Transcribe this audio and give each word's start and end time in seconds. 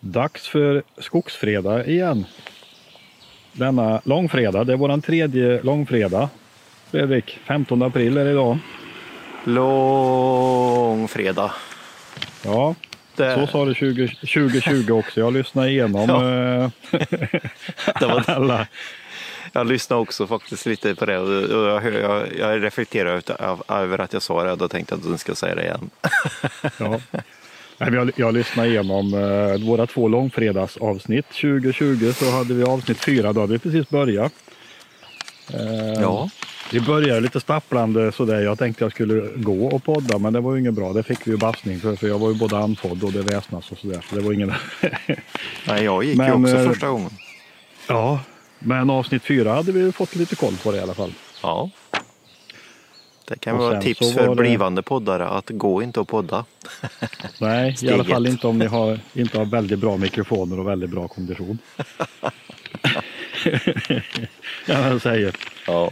Dags 0.00 0.48
för 0.48 0.82
skogsfredag 0.98 1.86
igen. 1.88 2.24
Denna 3.52 4.00
långfredag, 4.04 4.66
det 4.66 4.72
är 4.72 4.76
våran 4.76 5.02
tredje 5.02 5.62
långfredag. 5.62 6.28
Fredrik, 6.90 7.38
15 7.44 7.82
april 7.82 8.16
är 8.16 8.24
det 8.24 8.30
idag. 8.30 8.58
Långfredag. 9.44 11.50
Ja, 12.44 12.74
Det, 13.16 13.34
så 13.34 13.46
sa 13.46 13.64
du 13.64 13.74
20, 13.74 14.08
2020 14.08 14.90
också. 14.92 15.20
Jag 15.20 15.32
lyssnade 15.32 15.70
igenom 15.70 16.08
Ja. 16.08 16.24
eh, 16.24 16.70
det 18.00 18.06
var, 18.06 18.30
alla. 18.30 18.66
jag 19.52 19.66
lyssnade 19.66 20.02
också 20.02 20.26
faktiskt 20.26 20.66
lite 20.66 20.94
på 20.94 21.06
det 21.06 21.18
och 21.18 21.68
jag, 21.68 21.94
jag, 21.94 22.26
jag 22.38 22.64
reflekterar 22.64 23.22
över 23.68 24.00
att 24.00 24.12
jag 24.12 24.22
sa 24.22 24.44
det 24.44 24.52
och 24.52 24.58
då 24.58 24.68
tänkte 24.68 24.94
jag 24.94 24.98
att 25.00 25.12
du 25.12 25.18
ska 25.18 25.34
säga 25.34 25.54
det 25.54 25.62
igen. 25.62 25.90
Ja. 26.78 27.00
Jag, 27.78 28.10
jag 28.16 28.34
lyssnade 28.34 28.68
igenom 28.68 29.14
eh, 29.14 29.66
våra 29.68 29.86
två 29.86 30.08
långfredagsavsnitt. 30.08 31.26
2020 31.28 32.12
så 32.14 32.30
hade 32.30 32.54
vi 32.54 32.62
avsnitt 32.64 33.04
fyra, 33.04 33.32
då 33.32 33.40
hade 33.40 33.52
vi 33.52 33.58
precis 33.58 33.88
börjat. 33.88 34.32
Eh, 35.54 36.00
Ja, 36.02 36.28
Vi 36.72 36.80
började 36.80 37.20
lite 37.20 37.40
stapplande 37.40 38.12
sådär. 38.12 38.40
Jag 38.40 38.58
tänkte 38.58 38.84
jag 38.84 38.92
skulle 38.92 39.28
gå 39.36 39.66
och 39.66 39.84
podda 39.84 40.18
men 40.18 40.32
det 40.32 40.40
var 40.40 40.54
ju 40.54 40.60
inget 40.60 40.74
bra. 40.74 40.92
Det 40.92 41.02
fick 41.02 41.26
vi 41.26 41.30
ju 41.30 41.36
bassning 41.36 41.80
för, 41.80 41.96
för 41.96 42.08
jag 42.08 42.18
var 42.18 42.28
ju 42.28 42.34
både 42.34 42.58
andfådd 42.58 43.04
och 43.04 43.12
det 43.12 43.22
väsnas 43.22 43.72
och 43.72 43.78
sådär. 43.78 44.04
Så 44.10 44.16
det 44.16 44.22
var 44.22 44.32
ingen... 44.32 44.52
Nej, 45.66 45.84
jag 45.84 46.04
gick 46.04 46.16
ju 46.18 46.22
Men, 46.22 46.44
också 46.44 46.56
eh, 46.56 46.68
första 46.68 46.88
gången. 46.88 47.10
ja, 47.88 48.20
men 48.58 48.90
avsnitt 48.90 49.22
fyra 49.24 49.54
hade 49.54 49.72
vi 49.72 49.80
ju 49.80 49.92
fått 49.92 50.14
lite 50.16 50.36
koll 50.36 50.54
på 50.62 50.72
det 50.72 50.78
i 50.78 50.80
alla 50.80 50.94
fall. 50.94 51.12
Ja. 51.42 51.70
Det 53.28 53.38
kan 53.40 53.56
vara 53.58 53.82
tips 53.82 54.12
för 54.14 54.28
det- 54.28 54.34
blivande 54.34 54.82
poddare 54.82 55.28
att 55.28 55.50
gå 55.50 55.82
inte 55.82 56.00
och 56.00 56.08
podda. 56.08 56.44
Nej, 57.40 57.76
i 57.82 57.90
alla 57.90 58.04
fall 58.04 58.26
inte 58.26 58.46
om 58.46 58.58
ni 58.58 58.66
har, 58.66 59.00
inte 59.12 59.38
har 59.38 59.44
väldigt 59.44 59.78
bra 59.78 59.96
mikrofoner 59.96 60.58
och 60.58 60.68
väldigt 60.68 60.90
bra 60.90 61.08
kondition. 61.08 61.58
ja, 64.66 64.88
jag 64.88 65.02
säger. 65.02 65.36
Ja, 65.66 65.90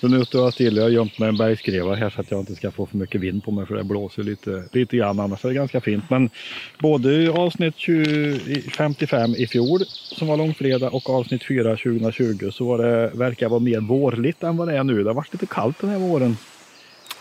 så 0.00 0.08
nu 0.08 0.24
står 0.24 0.44
jag 0.44 0.52
still. 0.52 0.76
Jag 0.76 0.82
har 0.82 0.90
gömt 0.90 1.18
mig 1.18 1.28
en 1.28 1.36
bergskreva 1.36 1.94
här 1.94 2.10
så 2.10 2.20
att 2.20 2.30
jag 2.30 2.40
inte 2.40 2.54
ska 2.54 2.70
få 2.70 2.86
för 2.86 2.96
mycket 2.96 3.20
vind 3.20 3.44
på 3.44 3.50
mig 3.50 3.66
för 3.66 3.74
det 3.74 3.84
blåser 3.84 4.22
lite, 4.22 4.64
lite 4.72 4.96
grann. 4.96 5.20
Annars 5.20 5.44
är 5.44 5.48
det 5.48 5.54
ganska 5.54 5.80
fint. 5.80 6.04
Men 6.10 6.30
både 6.78 7.30
avsnitt 7.30 7.76
20, 7.76 8.62
55 8.70 9.34
i 9.34 9.46
fjol 9.46 9.80
som 9.86 10.28
var 10.28 10.36
långfredag 10.36 10.94
och 10.94 11.10
avsnitt 11.10 11.44
4 11.44 11.76
2020 11.76 12.50
så 12.52 12.64
var 12.64 12.78
det, 12.78 13.10
verkar 13.14 13.48
vara 13.48 13.60
mer 13.60 13.80
vårligt 13.80 14.42
än 14.42 14.56
vad 14.56 14.68
det 14.68 14.76
är 14.76 14.84
nu. 14.84 15.02
Det 15.02 15.10
har 15.10 15.14
varit 15.14 15.32
lite 15.32 15.46
kallt 15.46 15.80
den 15.80 15.90
här 15.90 15.98
våren. 15.98 16.36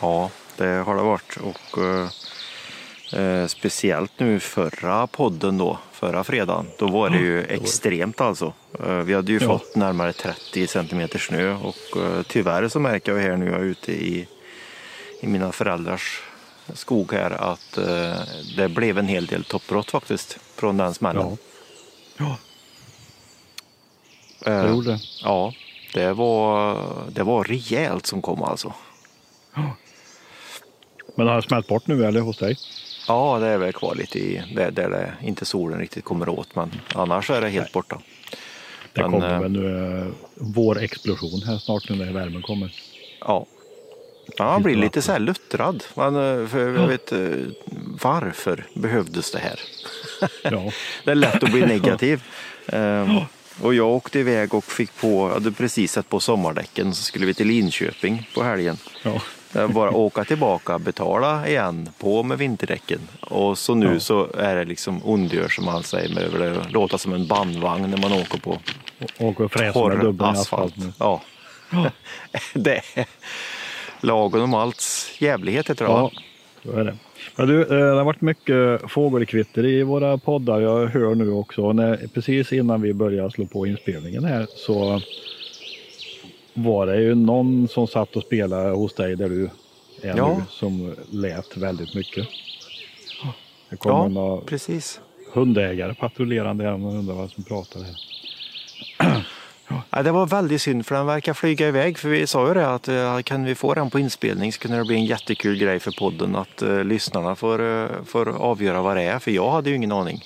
Ja, 0.01 0.31
det 0.57 0.65
har 0.65 0.95
det 0.95 1.01
varit. 1.01 1.37
Och 1.41 1.83
eh, 1.83 2.09
eh, 3.13 3.47
speciellt 3.47 4.11
nu 4.19 4.39
förra 4.39 5.07
podden 5.07 5.57
då, 5.57 5.79
förra 5.91 6.23
fredagen. 6.23 6.65
Då 6.77 6.87
var 6.87 7.09
det 7.09 7.17
ju 7.17 7.43
extremt 7.43 8.21
alltså. 8.21 8.53
Eh, 8.79 8.95
vi 8.95 9.13
hade 9.13 9.31
ju 9.31 9.39
Ja. 9.41 9.47
fått 9.47 9.75
närmare 9.75 10.13
30 10.13 10.67
centimeter 10.67 11.19
snö 11.19 11.53
och 11.55 11.97
eh, 12.01 12.21
tyvärr 12.27 12.67
så 12.67 12.79
märker 12.79 13.11
jag 13.15 13.19
här 13.19 13.37
nu 13.37 13.45
jag 13.45 13.59
är 13.59 13.63
ute 13.63 13.91
i, 13.91 14.27
i 15.21 15.27
mina 15.27 15.51
föräldrars 15.51 16.21
skog 16.73 17.13
här 17.13 17.31
att 17.31 17.77
eh, 17.77 18.21
det 18.57 18.69
blev 18.69 18.97
en 18.97 19.07
hel 19.07 19.25
del 19.25 19.43
toppbrott 19.43 19.91
faktiskt 19.91 20.37
från 20.55 20.77
den 20.77 20.93
smällen. 20.93 21.37
Ja, 22.17 22.37
Eh, 24.45 24.53
jag 24.53 24.69
gjorde 24.69 24.91
det. 24.91 24.99
ja 25.23 25.53
det 25.93 26.13
var, 26.13 26.77
det 27.11 27.23
var 27.23 27.43
rejält 27.43 28.05
som 28.05 28.21
kom 28.21 28.43
alltså. 28.43 28.73
Men 31.15 31.25
det 31.25 31.31
har 31.31 31.41
smält 31.41 31.67
bort 31.67 31.87
nu 31.87 32.05
eller 32.05 32.21
hos 32.21 32.37
dig? 32.37 32.57
Ja, 33.09 33.39
det 33.39 33.47
är 33.47 33.57
väl 33.57 33.73
kvar 33.73 33.95
lite 33.95 34.19
i 34.19 34.43
där, 34.55 34.71
där 34.71 34.89
det 34.89 35.13
inte 35.27 35.45
solen 35.45 35.79
riktigt 35.79 36.03
kommer 36.03 36.29
åt, 36.29 36.55
men 36.55 36.71
annars 36.95 37.29
är 37.29 37.41
det 37.41 37.49
helt 37.49 37.71
borta. 37.71 38.01
Det 38.93 39.01
Men, 39.01 39.11
kommer 39.11 39.33
eh, 39.33 39.39
väl 39.41 39.51
nu 39.51 39.97
eh, 39.99 40.07
vår 40.35 40.79
explosion 40.83 41.41
här 41.45 41.57
snart 41.57 41.89
nu 41.89 41.95
när 41.95 42.11
värmen 42.13 42.41
kommer. 42.41 42.71
Ja. 43.21 43.45
Ja, 44.37 44.45
man 44.45 44.63
blir 44.63 44.75
lite 44.75 45.01
så 45.01 45.11
här 45.11 45.19
luttrad. 45.19 45.83
Man, 45.93 46.15
eh, 46.15 46.47
för 46.47 46.59
jag 46.75 46.87
vet, 46.87 47.13
varför 48.01 48.65
behövdes 48.73 49.31
det 49.31 49.39
här? 49.39 49.59
Ja, 50.43 50.71
Det 51.03 51.11
är 51.11 51.15
lätt 51.15 51.43
att 51.43 51.51
bli 51.51 51.61
negativ. 51.65 52.23
Ehm, 52.67 53.09
Och 53.61 53.73
jag 53.73 53.87
åkte 53.87 54.19
iväg 54.19 54.53
och 54.53 54.63
fick 54.63 54.95
på, 55.01 55.29
hade 55.29 55.51
precis 55.51 55.91
sett 55.91 56.09
på 56.09 56.19
sommardäcken, 56.19 56.93
så 56.95 57.03
skulle 57.03 57.25
vi 57.25 57.33
till 57.33 57.47
Linköping 57.47 58.29
på 58.35 58.43
helgen. 58.43 58.77
ja. 59.03 59.21
Är 59.53 59.67
Bara 59.67 59.91
åka 59.91 60.23
tillbaka, 60.23 60.79
betala 60.79 61.47
igen, 61.47 61.89
på 61.99 62.23
med 62.23 62.37
vinterdäcken. 62.37 62.99
Och 63.21 63.57
så 63.57 63.75
nu 63.75 63.93
Ja. 63.93 63.99
så 63.99 64.27
är 64.37 64.55
det 64.55 64.65
liksom 64.65 65.01
ondgör 65.03 65.47
som 65.47 65.65
man 65.65 65.83
säger, 65.83 66.15
med 66.15 66.23
över 66.23 66.39
det 66.39 66.69
låta 66.69 66.97
som 66.97 67.13
en 67.13 67.27
bandvagn 67.27 67.89
när 67.89 67.97
man 67.97 68.13
åker 68.13 68.39
på 68.39 68.57
Och 69.19 69.41
och 69.41 69.51
fräser 69.51 69.87
med 69.87 69.99
dubbeln 69.99 70.29
asfalt. 70.29 70.73
asfalt 70.73 70.77
nu. 70.77 70.93
Ja. 70.99 71.21
det 72.53 72.81
är 72.95 73.05
lagen 74.01 74.41
om 74.41 74.53
allt 74.53 74.83
jävlighet 75.19 75.69
heter 75.69 75.85
det 75.85 75.91
Ja, 75.91 76.11
så 76.63 76.71
är 76.71 76.83
det. 76.83 76.95
Men 77.35 77.47
du, 77.47 77.61
eh, 77.61 77.67
det 77.67 77.97
har 77.97 78.03
varit 78.03 78.21
mycket 78.21 78.91
fågelkvitter 78.91 79.65
i 79.65 79.83
våra 79.83 80.17
poddar. 80.17 80.59
Jag 80.61 80.87
hör 80.87 81.15
nu 81.15 81.31
också, 81.31 81.73
när, 81.73 82.07
precis 82.13 82.53
innan 82.53 82.81
vi 82.81 82.93
började 82.93 83.31
slå 83.31 83.45
på 83.45 83.67
inspelningen 83.67 84.23
här 84.25 84.47
så 84.55 85.01
var 86.63 86.85
det 86.87 87.01
ju 87.01 87.15
någon 87.15 87.67
som 87.67 87.87
satt 87.87 88.15
och 88.15 88.23
spelade 88.23 88.69
hos 88.69 88.93
dig 88.93 89.15
där 89.15 89.29
du 89.29 89.49
är 90.01 90.17
Ja. 90.17 90.37
nu 90.37 90.43
som 90.49 90.95
lät 91.11 91.57
väldigt 91.57 91.93
mycket. 91.95 92.27
Det 93.69 93.75
kommer 93.77 93.95
Ja, 93.99 94.07
några 94.07 94.41
precis. 94.41 94.99
hundägare 95.33 95.93
patrullerande 95.93 96.63
här 96.63 96.73
och 96.73 96.79
undrar 96.93 97.15
vad 97.15 97.29
som 97.31 97.43
pratar 97.43 97.79
här. 98.99 99.25
Ja, 99.89 100.03
det 100.03 100.11
var 100.11 100.25
väldigt 100.25 100.61
synd 100.61 100.85
för 100.85 100.95
den 100.95 101.05
verkar 101.05 101.33
flyga 101.33 101.67
iväg. 101.67 101.97
För 101.97 102.09
vi 102.09 102.27
sa 102.27 102.47
ju 102.47 102.53
det 102.53 102.67
att 102.73 102.87
eh, 102.87 103.19
kan 103.21 103.43
vi 103.45 103.55
få 103.55 103.73
den 103.73 103.89
på 103.89 103.99
inspelning 103.99 104.53
så 104.53 104.59
kunde 104.59 104.77
det 104.77 104.85
bli 104.85 104.95
en 104.95 105.05
jättekul 105.05 105.57
grej 105.57 105.79
för 105.79 105.91
podden 105.91 106.35
att 106.35 106.61
eh, 106.61 106.83
lyssnarna 106.83 107.35
får, 107.35 107.61
eh, 107.81 107.87
får 108.05 108.29
avgöra 108.37 108.81
vad 108.81 108.95
det 108.97 109.03
är. 109.03 109.19
För 109.19 109.31
jag 109.31 109.51
hade 109.51 109.69
ju 109.69 109.75
ingen 109.75 109.91
aning. 109.91 110.23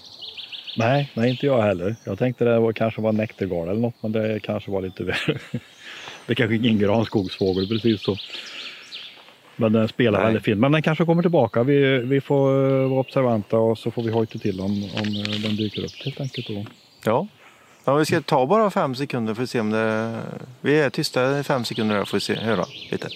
Nej, 0.77 1.11
nej, 1.13 1.29
inte 1.29 1.45
jag 1.45 1.61
heller. 1.61 1.95
Jag 2.03 2.19
tänkte 2.19 2.45
det 2.45 2.59
var, 2.59 2.73
kanske 2.73 3.01
var 3.01 3.09
en 3.09 3.15
näktergal 3.17 3.67
eller 3.69 3.81
något, 3.81 3.95
men 4.01 4.11
det 4.11 4.39
kanske 4.43 4.71
var 4.71 4.81
lite 4.81 5.03
värre. 5.03 5.39
Det 6.25 6.35
kanske 6.35 6.55
ingen 6.55 6.79
granskogsfågel 6.79 7.67
precis 7.67 8.01
så. 8.01 8.17
Men 9.55 9.73
den 9.73 9.87
spelar 9.87 10.19
Nej. 10.19 10.25
väldigt 10.25 10.43
fint. 10.43 10.59
Men 10.59 10.71
den 10.71 10.81
kanske 10.81 11.05
kommer 11.05 11.21
tillbaka. 11.21 11.63
Vi, 11.63 11.97
vi 11.97 12.21
får 12.21 12.65
eh, 12.65 12.89
vara 12.89 12.99
observanta 12.99 13.57
och 13.57 13.77
så 13.77 13.91
får 13.91 14.03
vi 14.03 14.11
hojta 14.11 14.39
till 14.39 14.59
om, 14.61 14.83
om 14.83 15.07
eh, 15.07 15.41
den 15.43 15.55
dyker 15.55 15.83
upp 15.83 16.05
helt 16.05 16.21
enkelt. 16.21 16.47
Då. 16.47 16.65
Ja. 17.05 17.27
ja. 17.85 17.95
Vi 17.95 18.05
ska 18.05 18.21
ta 18.21 18.45
bara 18.45 18.71
fem 18.71 18.95
sekunder 18.95 19.33
för 19.33 19.43
att 19.43 19.49
se 19.49 19.59
om 19.59 19.69
det... 19.69 20.19
Vi 20.61 20.79
är 20.79 20.89
tysta 20.89 21.39
i 21.39 21.43
fem 21.43 21.65
sekunder 21.65 21.95
där 21.95 22.05
får 22.05 22.19
se, 22.19 22.35
höra 22.35 22.65
lite. 22.91 23.07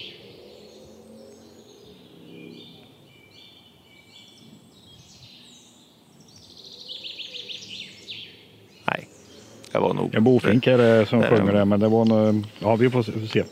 Nej, 8.85 9.07
det 9.77 9.81
var 9.81 9.93
nog... 9.93 10.15
En 10.15 10.23
bofink 10.23 10.67
är 10.67 10.77
det 10.77 11.05
som 11.05 11.21
är 11.21 11.29
sjunger 11.29 11.53
det. 11.53 11.65
men 11.65 11.79
det 11.79 11.87
var 11.87 12.05
nog, 12.05 12.45
Ja, 12.59 12.75
vi 12.75 12.89
får 12.89 13.03
se. 13.03 13.11
får 13.11 13.27
se. 13.27 13.43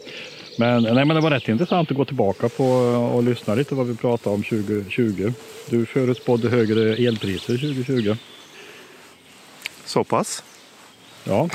Men, 0.57 0.83
nej, 0.83 1.05
men 1.05 1.15
det 1.15 1.21
var 1.21 1.31
rätt 1.31 1.47
intressant 1.47 1.91
att 1.91 1.97
gå 1.97 2.05
tillbaka 2.05 2.49
på 2.49 2.65
och 3.13 3.23
lyssna 3.23 3.55
lite 3.55 3.75
vad 3.75 3.87
vi 3.87 3.95
pratade 3.95 4.35
om 4.35 4.43
2020. 4.43 5.33
Du 5.69 5.85
förutspådde 5.85 6.49
högre 6.49 6.95
elpriser 6.95 7.57
2020. 7.57 8.15
Så 9.85 10.03
pass? 10.03 10.43
Ja, 11.23 11.49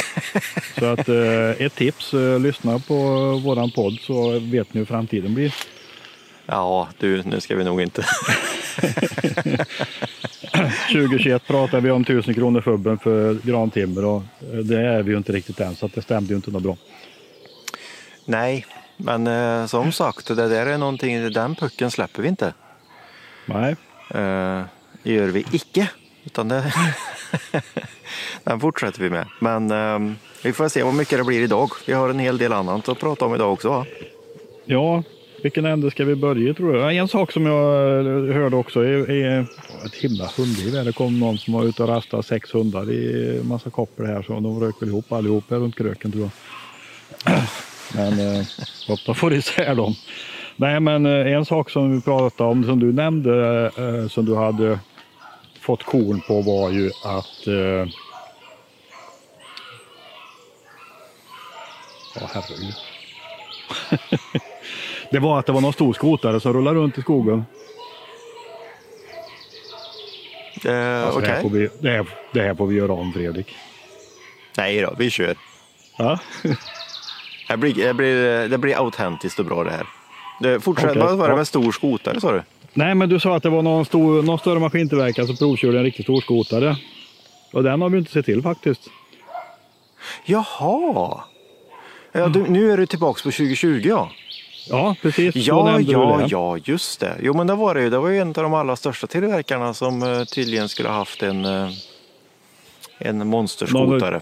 så 0.79 0.85
att 0.85 1.09
eh, 1.09 1.51
ett 1.67 1.75
tips, 1.75 2.15
eh, 2.15 2.41
lyssna 2.41 2.79
på 2.79 2.95
våran 3.45 3.71
podd 3.71 3.99
så 4.01 4.31
vet 4.31 4.75
ni 4.75 4.79
hur 4.79 4.85
framtiden 4.85 5.35
blir. 5.35 5.55
Ja, 6.47 6.89
du, 6.99 7.23
nu 7.23 7.41
ska 7.41 7.57
vi 7.57 7.65
nog 7.65 7.83
inte... 7.83 8.05
2021 10.93 11.47
pratar 11.47 11.81
vi 11.81 11.91
om 11.91 12.03
1000 12.03 12.35
kronor 12.35 12.61
fubben 12.61 12.99
för 12.99 13.35
grantimmer 13.35 14.05
och 14.05 14.23
eh, 14.53 14.59
det 14.59 14.81
är 14.81 15.03
vi 15.03 15.11
ju 15.11 15.17
inte 15.17 15.33
riktigt 15.33 15.61
än 15.61 15.75
så 15.75 15.87
att 15.87 15.95
det 15.95 16.03
stämde 16.03 16.31
ju 16.31 16.37
inte 16.37 16.51
något 16.51 16.63
bra. 16.63 16.77
Nej, 18.25 18.67
men 18.97 19.27
eh, 19.27 19.67
som 19.67 19.93
sagt, 19.93 20.27
det 20.27 20.49
där 20.49 20.67
är 20.67 20.79
någonting, 20.79 21.33
den 21.33 21.55
pucken 21.55 21.91
släpper 21.91 22.23
vi 22.23 22.29
inte. 22.29 22.55
Nej, 23.47 23.77
Eh, 24.15 24.63
det 25.03 25.13
gör 25.13 25.29
vi 25.29 25.45
icke. 25.53 25.91
Utan 26.25 26.49
det, 26.49 26.73
den 28.45 28.61
fortsätter 28.61 29.01
vi 29.01 29.11
med. 29.11 29.27
Men 29.41 29.71
eh, 29.71 30.15
vi 30.43 30.53
får 30.53 30.69
se 30.69 30.85
hur 30.85 30.93
mycket 30.93 31.19
det 31.19 31.25
blir 31.25 31.43
idag. 31.43 31.71
Vi 31.87 31.93
har 31.93 32.09
en 32.09 32.19
hel 32.19 32.39
del 32.39 32.53
annat 32.53 32.89
att 32.89 32.99
prata 32.99 33.25
om 33.25 33.35
idag 33.35 33.53
också 33.53 33.69
va? 33.69 33.87
ja, 34.65 35.03
vilken 35.43 35.67
ände 35.67 35.91
ska 35.91 36.05
vi 36.05 36.15
börja 36.15 36.55
tror 36.55 36.73
du? 36.73 36.99
En 36.99 37.09
sak 37.09 37.33
som 37.33 37.47
jag 37.47 37.99
eh, 37.99 38.35
hörde 38.35 38.57
också 38.57 38.81
är, 38.81 39.11
är 39.11 39.41
ett 39.87 39.95
himla 39.95 40.31
hundliv. 40.37 40.85
Det 40.85 40.93
kom 40.93 41.21
någon 41.21 41.39
som 41.39 41.55
var 41.55 41.65
ute 41.65 41.83
och 41.83 41.89
rastade 41.89 42.23
sex 42.23 42.55
hundar 42.55 42.91
i 42.91 43.41
massa 43.45 43.71
koppel 43.71 44.07
här 44.07 44.23
så 44.23 44.33
de 44.33 44.61
rök 44.61 44.83
väl 44.83 44.89
ihop 44.89 45.13
allihop 45.13 45.45
här 45.51 45.57
runt 45.57 45.77
kröken 45.77 46.13
tror 46.13 46.31
jag. 47.25 47.43
Men 47.95 48.37
eh, 48.37 48.47
de 49.07 49.15
får 49.15 49.35
isär 49.35 49.75
dem. 49.75 49.95
Nej 50.57 50.81
men 50.81 51.07
eh, 51.07 51.33
en 51.33 51.45
sak 51.45 51.71
som 51.71 51.95
vi 51.95 52.01
pratade 52.01 52.51
om 52.51 52.65
som 52.65 52.81
du 52.81 52.93
nämnde 52.93 53.67
eh, 53.77 54.09
som 54.09 54.25
du 54.25 54.37
hade 54.37 54.79
fått 55.61 55.83
korn 55.83 56.21
på 56.21 56.43
var 56.43 56.71
ju 56.71 56.91
att... 57.05 57.47
Eh... 57.47 57.89
Ja, 62.15 62.31
herregud. 62.33 62.75
det 65.11 65.19
var 65.19 65.39
att 65.39 65.47
det 65.47 65.53
var 65.53 65.61
någon 65.61 65.73
stor 65.73 65.93
skotare 65.93 66.41
som 66.41 66.53
rullade 66.53 66.77
runt 66.79 66.99
i 66.99 67.03
skogen. 67.03 67.45
Eh, 70.65 71.05
Alltså, 71.05 71.21
det, 71.21 71.27
här 71.27 71.49
vi, 71.49 71.69
det, 71.81 71.91
här, 71.91 72.07
det 72.33 72.41
här 72.43 72.55
får 72.55 72.67
vi 72.67 72.77
göra 72.77 72.93
om 72.93 73.13
Fredrik. 73.13 73.57
Nej 74.57 74.81
då, 74.81 74.95
vi 74.99 75.11
kör. 75.11 75.35
Ja. 75.99 76.19
Det 77.49 77.57
blir, 77.57 77.75
det 77.75 77.95
blir, 77.95 78.49
det 78.49 78.59
blir 78.59 78.77
autentiskt 78.79 79.39
och 79.39 79.45
bra 79.45 79.65
det 79.65 79.71
här. 79.71 79.87
Det, 80.41 80.61
fortsätt, 80.61 80.91
Okej, 80.91 81.03
vad 81.03 81.19
var 81.19 81.29
det 81.29 81.37
med 81.37 81.47
stor 81.47 81.73
skotare 81.73 82.21
sa 82.21 82.33
du? 82.33 82.43
Nej, 82.73 82.95
men 82.95 83.09
du 83.09 83.21
sa 83.21 83.37
att 83.37 83.43
det 83.43 83.49
var 83.51 83.63
någon, 83.63 83.85
stor, 83.85 84.23
någon 84.23 84.39
större 84.39 84.59
maskintillverkare 84.59 85.27
som 85.27 85.37
provkörde 85.37 85.79
en 85.79 85.85
riktigt 85.85 86.07
stor 86.07 86.21
skotare. 86.21 86.77
Och 87.53 87.63
den 87.63 87.83
har 87.83 87.89
vi 87.89 87.99
inte 87.99 88.13
sett 88.13 88.25
till 88.25 88.43
faktiskt. 88.43 88.81
Jaha! 90.25 91.21
Ja, 92.13 92.27
du, 92.29 92.43
nu 92.49 92.73
är 92.73 92.77
du 92.77 92.87
tillbaka 92.87 93.19
på 93.19 93.31
2020 93.31 93.83
ja. 93.85 94.11
Ja, 94.71 94.97
precis. 95.03 95.37
Ja, 95.37 95.81
ja, 95.81 96.27
ja, 96.31 96.59
just 96.65 97.01
det. 97.01 97.15
Jo, 97.23 97.35
men 97.37 97.47
det 97.47 97.55
var 97.55 97.75
det 97.75 97.83
ju. 97.83 97.91
Det 97.91 97.99
var 97.99 98.09
ju 98.09 98.19
en 98.19 98.29
av 98.29 98.35
de 98.35 98.55
allra 98.55 98.77
största 98.77 99.07
tillverkarna 99.07 99.75
som 99.75 100.03
eh, 100.03 100.25
tydligen 100.25 100.69
skulle 100.69 100.89
ha 100.89 100.97
haft 100.97 101.23
en, 101.23 101.45
eh, 101.45 101.69
en 102.99 103.27
monsterskotare 103.27 104.21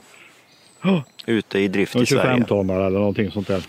Ja, 0.82 1.02
ute 1.26 1.58
i 1.58 1.68
drift 1.68 1.94
någon 1.94 2.02
i 2.02 2.06
Sverige. 2.06 2.44
25-tonnare 2.44 2.86
eller 2.86 2.98
någonting 2.98 3.30
sånt 3.30 3.48
där. 3.48 3.62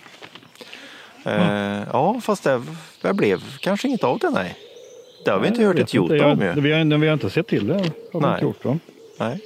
Eh, 1.26 1.84
ja, 1.94 2.22
fast 2.22 2.44
det, 2.44 2.62
det 3.02 3.14
blev 3.14 3.42
kanske 3.60 3.88
inget 3.88 4.04
av 4.04 4.20
det, 4.20 4.30
nej. 4.30 4.56
Det 5.26 5.31
har 5.31 5.40
vi 5.40 5.48
inte 5.48 5.60
Nej, 5.60 5.68
hört 5.68 5.76
jag 5.78 5.84
ett 5.84 5.94
inte. 5.94 6.14
jota 6.16 6.28
om 6.31 6.42
ju. 6.42 6.62
Vi 6.62 6.72
har, 6.74 6.98
vi 6.98 7.08
har 7.08 7.14
inte 7.14 7.30
sett 7.30 7.48
till 7.48 7.68
det. 7.68 7.74
Har 8.14 8.22
Nej. 8.22 8.31
inte 8.34 8.46
gjort? 8.46 8.80
Nej. 9.20 9.40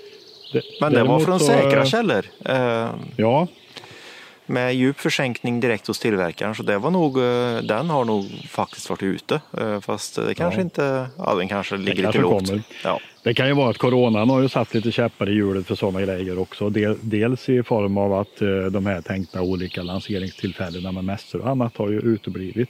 Det, 0.53 0.61
Men 0.81 0.93
det 0.93 1.03
var 1.03 1.19
från 1.19 1.39
så- 1.39 1.45
säkra 1.45 1.85
källor. 1.85 2.25
Eh, 2.45 2.89
Ja, 3.15 3.47
med 4.45 4.75
djup 4.75 4.99
försänkning 4.99 5.59
direkt 5.59 5.87
hos 5.87 5.99
tillverkaren. 5.99 6.55
Så 6.55 6.63
det 6.63 6.77
var 6.77 6.91
nog, 6.91 7.17
eh, 7.17 7.57
den 7.63 7.89
har 7.89 8.05
nog 8.05 8.25
faktiskt 8.49 8.89
varit 8.89 9.03
ute. 9.03 9.41
Eh, 9.57 9.79
fast 9.79 10.15
det 10.15 10.35
kanske 10.35 10.59
Ja. 10.59 10.63
inte, 10.63 11.07
ja 11.17 11.35
den 11.35 11.47
kanske 11.47 11.77
ligger 11.77 12.03
kanske 12.03 12.21
lite 12.21 12.31
lågt. 12.31 12.47
kommer. 12.47 12.61
Ja. 12.83 12.99
det 13.23 13.33
kan 13.33 13.47
ju 13.47 13.53
vara 13.53 13.69
att 13.69 13.77
coronan 13.77 14.29
har 14.29 14.41
ju 14.41 14.49
satt 14.49 14.73
lite 14.73 14.91
käppar 14.91 15.29
i 15.29 15.33
hjulet 15.33 15.67
för 15.67 15.75
sådana 15.75 16.01
grejer 16.01 16.39
också. 16.39 16.69
Del, 16.69 16.97
dels 17.01 17.49
i 17.49 17.63
form 17.63 17.97
av 17.97 18.13
att 18.13 18.41
eh, 18.41 18.47
de 18.71 18.85
här 18.85 19.01
tänkta 19.01 19.41
olika 19.41 19.83
lanseringstillfällena 19.83 20.91
med 20.91 21.03
mässor 21.03 21.41
och 21.41 21.49
annat 21.49 21.77
har 21.77 21.89
ju 21.89 21.99
uteblivit. 21.99 22.69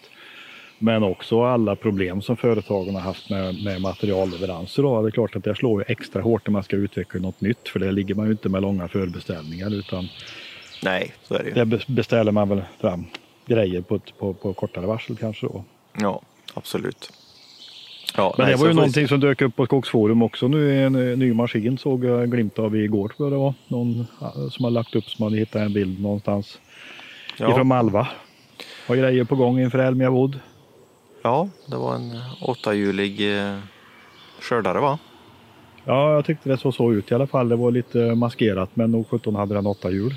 Men 0.79 1.03
också 1.03 1.43
alla 1.43 1.75
problem 1.75 2.21
som 2.21 2.37
företagen 2.37 2.95
har 2.95 3.01
haft 3.01 3.29
med, 3.29 3.63
med 3.63 3.81
materialleveranser. 3.81 4.83
Då. 4.83 5.01
Det 5.01 5.07
är 5.07 5.11
klart 5.11 5.35
att 5.35 5.43
det 5.43 5.55
slår 5.55 5.81
ju 5.81 5.85
extra 5.93 6.21
hårt 6.21 6.47
när 6.47 6.51
man 6.51 6.63
ska 6.63 6.75
utveckla 6.75 7.19
något 7.19 7.41
nytt. 7.41 7.69
För 7.69 7.79
det 7.79 7.91
ligger 7.91 8.15
man 8.15 8.25
ju 8.25 8.31
inte 8.31 8.49
med 8.49 8.61
långa 8.61 8.87
förbeställningar 8.87 9.73
utan 9.73 10.07
Nej, 10.83 11.13
så 11.23 11.33
är 11.35 11.43
det 11.43 11.49
ju. 11.59 11.65
be- 11.65 11.79
beställer 11.87 12.31
man 12.31 12.49
väl 12.49 12.61
fram 12.81 13.05
grejer 13.45 13.81
på, 13.81 13.99
på, 14.19 14.33
på 14.33 14.53
kortare 14.53 14.85
varsel 14.85 15.17
kanske. 15.17 15.47
Då. 15.47 15.63
Ja, 15.99 16.21
absolut. 16.53 17.11
Ja, 18.17 18.35
Men 18.37 18.45
nej, 18.45 18.55
det 18.55 18.59
var 18.59 18.65
ju 18.67 18.69
vi 18.71 18.75
någonting 18.75 19.03
se. 19.03 19.07
som 19.07 19.19
dök 19.19 19.41
upp 19.41 19.55
på 19.55 19.65
Skogsforum 19.65 20.21
också 20.21 20.47
nu. 20.47 20.83
En 20.85 21.11
eh, 21.11 21.17
ny 21.17 21.33
maskin 21.33 21.77
såg 21.77 22.05
jag 22.05 22.31
glimt 22.31 22.59
av 22.59 22.75
igår 22.75 23.07
tror 23.09 23.27
jag 23.29 23.33
det 23.33 23.37
var. 23.43 23.53
Någon 23.67 24.07
som 24.51 24.63
har 24.65 24.71
lagt 24.71 24.95
upp 24.95 25.03
som 25.05 25.23
hade 25.23 25.37
hittat 25.37 25.61
en 25.61 25.73
bild 25.73 26.01
någonstans 26.01 26.59
Ja, 27.37 27.51
ifrån 27.51 27.67
Malva. 27.67 28.07
Har 28.87 28.95
grejer 28.95 29.23
på 29.23 29.35
gång 29.35 29.59
inför 29.59 29.79
Elmia 29.79 30.09
Wood. 30.09 30.39
ja, 31.21 31.49
det 31.65 31.75
var 31.75 31.95
en 31.95 32.11
åttahjulig 32.41 33.37
eh, 33.39 33.57
skördare 34.41 34.79
va? 34.79 34.99
Ja, 35.85 36.13
jag 36.13 36.25
tyckte 36.25 36.49
det 36.49 36.57
såg 36.57 36.73
så 36.73 36.93
ut 36.93 37.11
i 37.11 37.15
alla 37.15 37.27
fall. 37.27 37.49
Det 37.49 37.55
var 37.55 37.71
lite 37.71 37.97
maskerat 38.15 38.69
men 38.73 38.91
nog 38.91 39.07
17 39.09 39.35
hade 39.35 39.55
den 39.55 39.65
åtta 39.67 39.91
hjul. 39.91 40.13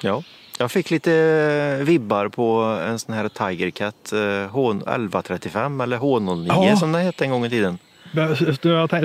Ja. 0.00 0.22
Jag 0.58 0.70
fick 0.70 0.90
lite 0.90 1.80
vibbar 1.84 2.28
på 2.28 2.60
en 2.86 2.98
sån 2.98 3.14
här 3.14 3.28
Tiger 3.28 3.70
Cat 3.70 4.12
eh, 4.12 4.18
H1135 4.18 5.82
eller 5.82 5.98
H09 5.98 6.46
Ja. 6.70 6.76
som 6.76 6.92
den 6.92 7.02
hette 7.02 7.24
en 7.24 7.30
gång 7.30 7.44
i 7.46 7.50
tiden. 7.50 7.78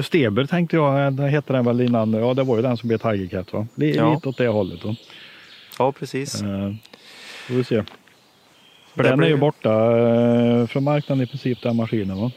Steber 0.04 0.46
tänkte 0.46 0.76
jag, 0.76 1.14
det 1.14 1.28
hette 1.28 1.54
den 1.54 1.66
väl 1.66 1.82
innan. 1.82 2.14
Ja, 2.14 2.34
det 2.34 2.44
var 2.44 2.56
ju 2.56 2.62
den 2.62 2.78
som 2.78 2.88
blev 2.88 2.98
Tiger 2.98 3.28
Cat 3.28 3.54
va? 3.54 3.68
Li- 3.76 3.96
Ja. 3.96 4.14
Lite 4.14 4.30
åt 4.30 4.38
det 4.38 4.48
hållet. 4.48 4.82
Då. 4.84 4.96
Ja, 5.80 5.92
precis. 5.92 6.42
Eh, 6.42 6.74
får 7.48 7.54
vi 7.54 7.64
se. 7.64 7.84
För 8.96 9.04
den 9.04 9.20
är 9.24 9.28
ju 9.28 9.34
blir- 9.34 9.38
borta 9.42 9.98
eh, 10.00 10.68
från 10.68 10.84
marknaden 10.84 11.24
i 11.24 11.28
princip 11.28 11.62
den 11.62 11.76
maskinen 11.76 12.18
va? 12.22 12.32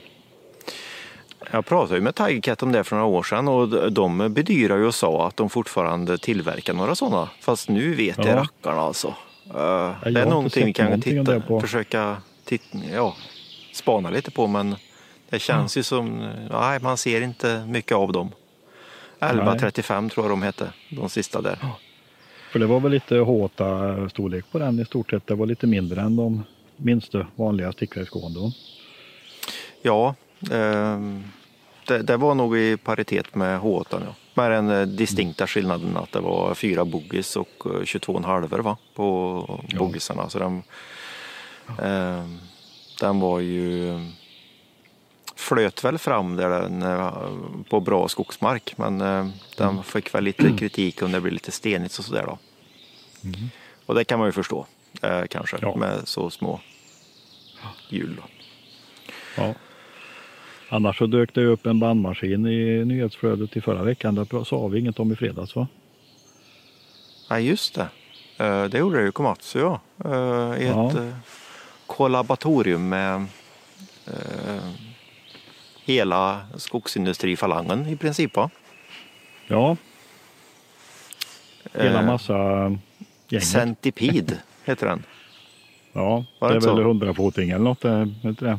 Jag 1.54 1.66
pratade 1.66 1.94
ju 1.94 2.00
med 2.00 2.14
Tiger 2.14 2.40
Cat 2.40 2.62
om 2.62 2.72
det 2.72 2.84
för 2.84 2.96
några 2.96 3.08
år 3.08 3.22
sedan 3.22 3.48
och 3.48 3.92
de 3.92 4.32
bedyrade 4.34 4.80
ju 4.80 4.86
och 4.86 4.94
sa 4.94 5.26
att 5.28 5.36
de 5.36 5.50
fortfarande 5.50 6.18
tillverkar 6.18 6.74
några 6.74 6.94
sådana. 6.94 7.28
Fast 7.40 7.68
nu 7.68 7.94
vet 7.94 8.16
Ja. 8.18 8.24
det 8.24 8.36
rackarna 8.36 8.80
alltså. 8.80 9.08
Eh, 9.54 9.94
jag 10.04 10.14
det 10.14 10.20
är 10.20 10.26
någonting 10.26 10.66
vi 10.66 10.72
kan 10.72 11.00
titta, 11.00 11.40
på- 11.40 11.60
försöka 11.60 12.16
titta, 12.44 12.78
ja, 12.92 13.16
spana 13.72 14.10
lite 14.10 14.30
på 14.30 14.46
men 14.46 14.76
det 15.30 15.38
känns 15.38 15.76
ju 15.76 15.82
som, 15.82 16.30
nej 16.50 16.80
man 16.80 16.96
ser 16.96 17.20
inte 17.20 17.64
mycket 17.68 17.96
av 17.96 18.12
dem. 18.12 18.32
1135 19.20 20.10
tror 20.10 20.26
jag 20.26 20.32
de 20.32 20.42
hette, 20.42 20.68
de 20.90 21.08
sista 21.08 21.40
där. 21.40 21.58
För 22.52 22.58
det 22.58 22.66
var 22.66 22.80
väl 22.80 22.92
lite 22.92 23.16
håta 23.16 24.08
storlek 24.08 24.44
på 24.52 24.58
den 24.58 24.80
i 24.80 24.84
stort 24.84 25.10
sett. 25.10 25.26
Det 25.26 25.34
var 25.34 25.46
lite 25.46 25.66
mindre 25.66 26.00
än 26.00 26.16
de 26.16 26.44
minsta 26.76 27.26
vanliga 27.36 27.72
stickverksgående. 27.72 28.40
va? 28.40 28.52
Ja, 29.82 30.14
ehm, 30.52 31.24
det, 31.86 32.02
det 32.02 32.16
var 32.16 32.34
nog 32.34 32.56
i 32.58 32.76
paritet 32.76 33.34
med 33.34 33.60
H8. 33.60 33.84
Ja. 33.90 34.14
Med 34.34 34.50
den 34.50 34.70
eh, 34.70 34.82
distinkta 34.86 35.46
skillnaden 35.46 35.96
att 35.96 36.12
det 36.12 36.20
var 36.20 36.54
fyra 36.54 36.84
boogies 36.84 37.36
och 37.36 37.48
eh, 37.64 37.68
22,5 37.70 38.62
va? 38.62 38.76
på 38.94 39.60
Ja. 39.68 39.78
boogiesarna. 39.78 40.28
Så 40.30 40.38
den, 40.38 40.62
ehm, 41.82 42.38
den 43.00 43.20
var 43.20 43.40
ju 43.40 43.98
flöt 45.36 45.84
väl 45.84 45.98
fram 45.98 46.36
där 46.36 46.48
den, 46.50 46.82
eh, 46.82 47.12
på 47.70 47.80
bra 47.80 48.08
skogsmark 48.08 48.74
men 48.78 49.00
eh, 49.00 49.28
den 49.56 49.82
fick 49.82 50.14
väl 50.14 50.24
lite 50.24 50.52
kritik 50.58 51.02
om 51.02 51.12
det 51.12 51.20
blev 51.20 51.32
lite 51.32 51.50
stenigt 51.52 51.98
och 51.98 52.04
sådär 52.04 52.24
då. 52.26 52.38
Och 53.86 53.94
det 53.94 54.04
kan 54.04 54.18
man 54.18 54.28
ju 54.28 54.32
förstå 54.32 54.66
eh, 55.02 55.22
kanske 55.30 55.58
Ja. 55.60 55.76
med 55.76 56.00
så 56.08 56.30
små 56.30 56.60
hjul. 57.88 58.20
Ja. 59.36 59.54
Annars 60.74 60.98
så 60.98 61.06
dök 61.06 61.34
det 61.34 61.44
upp 61.44 61.66
en 61.66 61.78
bandmaskin 61.80 62.46
i 62.46 62.84
nyhetsflödet 62.84 63.56
i 63.56 63.60
förra 63.60 63.82
veckan. 63.82 64.14
Det 64.14 64.44
sa 64.44 64.66
vi 64.66 64.78
inget 64.80 64.98
om 65.00 65.12
i 65.12 65.16
fredags 65.16 65.56
va? 65.56 65.68
Ja, 67.28 67.38
just 67.38 67.74
det. 67.74 67.86
Eh, 68.44 68.64
Det 68.64 68.78
gjorde 68.78 68.98
det 68.98 69.04
ju 69.04 69.12
Komatsu 69.12 69.58
ja. 69.58 69.80
Eh, 70.04 70.62
I 70.62 70.66
Ja. 70.66 70.88
ett 70.90 70.96
eh, 70.96 71.10
kollaboratorium 71.86 72.88
med 72.88 73.26
hela 75.84 76.40
skogsindustrifalangen 76.56 77.86
i 77.86 77.96
princip. 77.96 78.36
Va? 78.36 78.50
Ja, 79.46 79.76
hela 81.74 82.02
massa 82.02 82.34
gänget. 83.28 83.46
Centipede 83.46 84.38
heter 84.64 84.86
den. 84.86 85.02
Ja, 85.92 86.24
det 86.40 86.46
är 86.46 86.50
väl 86.52 86.62
så? 86.62 86.82
hundrafoting 86.82 87.50
eller 87.50 87.64
något. 87.64 87.84
Inte 88.24 88.44
det? 88.44 88.58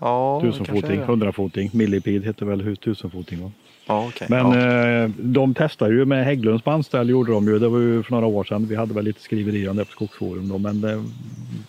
Ja, 0.00 0.40
Tusenfoting, 0.40 1.00
hundrafoting. 1.00 1.70
Millipede 1.72 2.26
heter 2.26 2.46
väl 2.46 2.76
tusenfoting 2.76 3.42
va? 3.42 3.52
Ja, 3.86 4.06
okej. 4.08 4.26
Men 4.30 4.52
ja. 4.52 5.02
eh, 5.04 5.10
de 5.18 5.54
testar 5.54 5.90
ju 5.90 6.04
med 6.04 6.24
Hägglunds 6.24 6.64
bandställ 6.64 7.08
gjorde 7.10 7.32
de 7.32 7.46
ju. 7.46 7.58
Det 7.58 7.68
var 7.68 7.78
ju 7.78 8.02
för 8.02 8.12
några 8.12 8.26
år 8.26 8.44
sedan. 8.44 8.66
Vi 8.66 8.76
hade 8.76 8.94
väl 8.94 9.04
lite 9.04 9.20
skriverier 9.20 9.70
om 9.70 9.76
det 9.76 9.84
på 9.84 9.92
Skogsforum 9.92 10.48
då. 10.48 10.58
Men 10.58 10.80
det, 10.80 11.04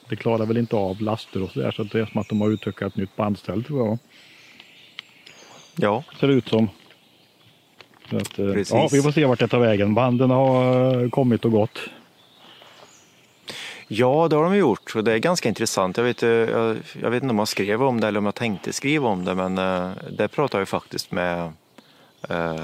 det 0.10 0.16
klarar 0.16 0.46
väl 0.46 0.58
inte 0.58 0.76
av 0.76 1.02
laster 1.02 1.44
och 1.44 1.50
sådär. 1.50 1.72
Så 1.72 1.84
det 1.84 2.00
är 2.00 2.06
som 2.06 2.22
att 2.22 2.30
de 2.30 2.42
har 2.42 2.50
utvecklat 2.50 2.92
ett 2.92 2.98
nytt 2.98 3.16
bandställ 3.16 3.64
tror 3.64 3.88
jag. 3.88 3.98
ja, 5.76 6.04
Ser 6.20 6.28
det 6.28 6.34
ut 6.34 6.48
som. 6.48 6.70
Att, 8.12 8.40
eh, 8.40 8.46
ja, 8.46 8.90
vi 8.92 9.02
får 9.02 9.12
se 9.12 9.26
vart 9.26 9.40
det 9.40 9.48
tar 9.48 9.60
vägen. 9.60 9.94
Banden 9.94 10.30
har 10.30 11.04
eh, 11.04 11.10
kommit 11.10 11.46
och 11.46 11.52
gått. 11.52 11.80
Ja, 13.94 14.28
det 14.30 14.36
har 14.36 14.44
de 14.44 14.56
gjort. 14.58 14.96
Och 14.96 15.04
det 15.04 15.14
är 15.14 15.18
ganska 15.18 15.50
intressant. 15.50 15.98
Jag 15.98 16.04
vet, 16.04 16.24
eh, 16.24 16.30
jag, 16.30 16.78
jag 17.02 17.10
vet 17.12 17.24
inte 17.24 17.32
om 17.32 17.40
jag 17.40 17.48
skrev 17.48 17.84
om 17.84 18.00
det 18.00 18.08
eller 18.08 18.20
om 18.20 18.26
jag 18.26 18.36
tänkte 18.36 18.74
skriva 18.74 19.08
om 19.10 19.26
det. 19.26 19.36
Men 19.36 19.58
eh, 19.58 19.92
det 20.12 20.28
pratade 20.28 20.62
jag 20.62 20.68
faktiskt 20.70 21.12
med 21.12 21.52
eh, 22.30 22.56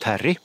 Terry. 0.00 0.36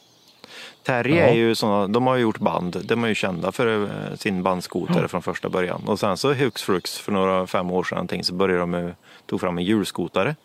Terry 0.84 1.18
är 1.18 1.34
ju 1.34 1.56
såna, 1.56 1.88
de 1.88 2.08
har 2.08 2.16
ju 2.16 2.22
gjort 2.22 2.40
band, 2.40 2.82
de 2.86 3.04
är 3.04 3.08
ju 3.08 3.16
kända 3.16 3.52
för 3.52 3.84
eh, 3.84 4.16
sin 4.16 4.44
bandskotare 4.44 5.08
från 5.08 5.22
första 5.22 5.50
början. 5.50 5.82
Och 5.88 6.00
sen 6.00 6.18
så 6.18 6.34
hux 6.34 6.64
flux 6.64 6.98
för 7.00 7.12
några 7.12 7.48
fem 7.48 7.72
år 7.72 7.84
sedan 7.84 8.24
så 8.24 8.34
började 8.34 8.60
de 8.60 8.70
med, 8.72 8.96
tog 9.26 9.42
fram 9.42 9.58
en 9.58 9.64
hjulskotare. 9.64 10.36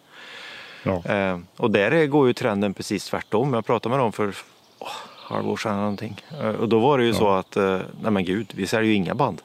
Ja. 0.83 1.02
Eh, 1.04 1.38
och 1.56 1.71
där 1.71 1.90
är- 1.90 2.06
går 2.06 2.26
ju 2.26 2.33
trenden 2.33 2.75
precis 2.75 3.04
tvärtom. 3.06 3.54
Jag 3.54 3.66
pratade 3.66 3.90
med 3.97 3.99
dem 4.04 4.12
för 4.12 4.35
åh, 4.78 4.88
halvår 5.16 5.56
sedan 5.56 5.76
någonting. 5.76 6.23
Eh, 6.40 6.49
och 6.49 6.68
då 6.68 6.78
var 6.78 6.99
det 6.99 7.04
ju 7.04 7.14
så 7.14 7.28
att, 7.28 7.56
nej 8.02 8.11
men 8.11 8.25
gud, 8.25 8.52
vi 8.56 8.66
säljer 8.66 8.90
ju 8.90 8.94
inga 8.97 9.14
band. 9.14 9.42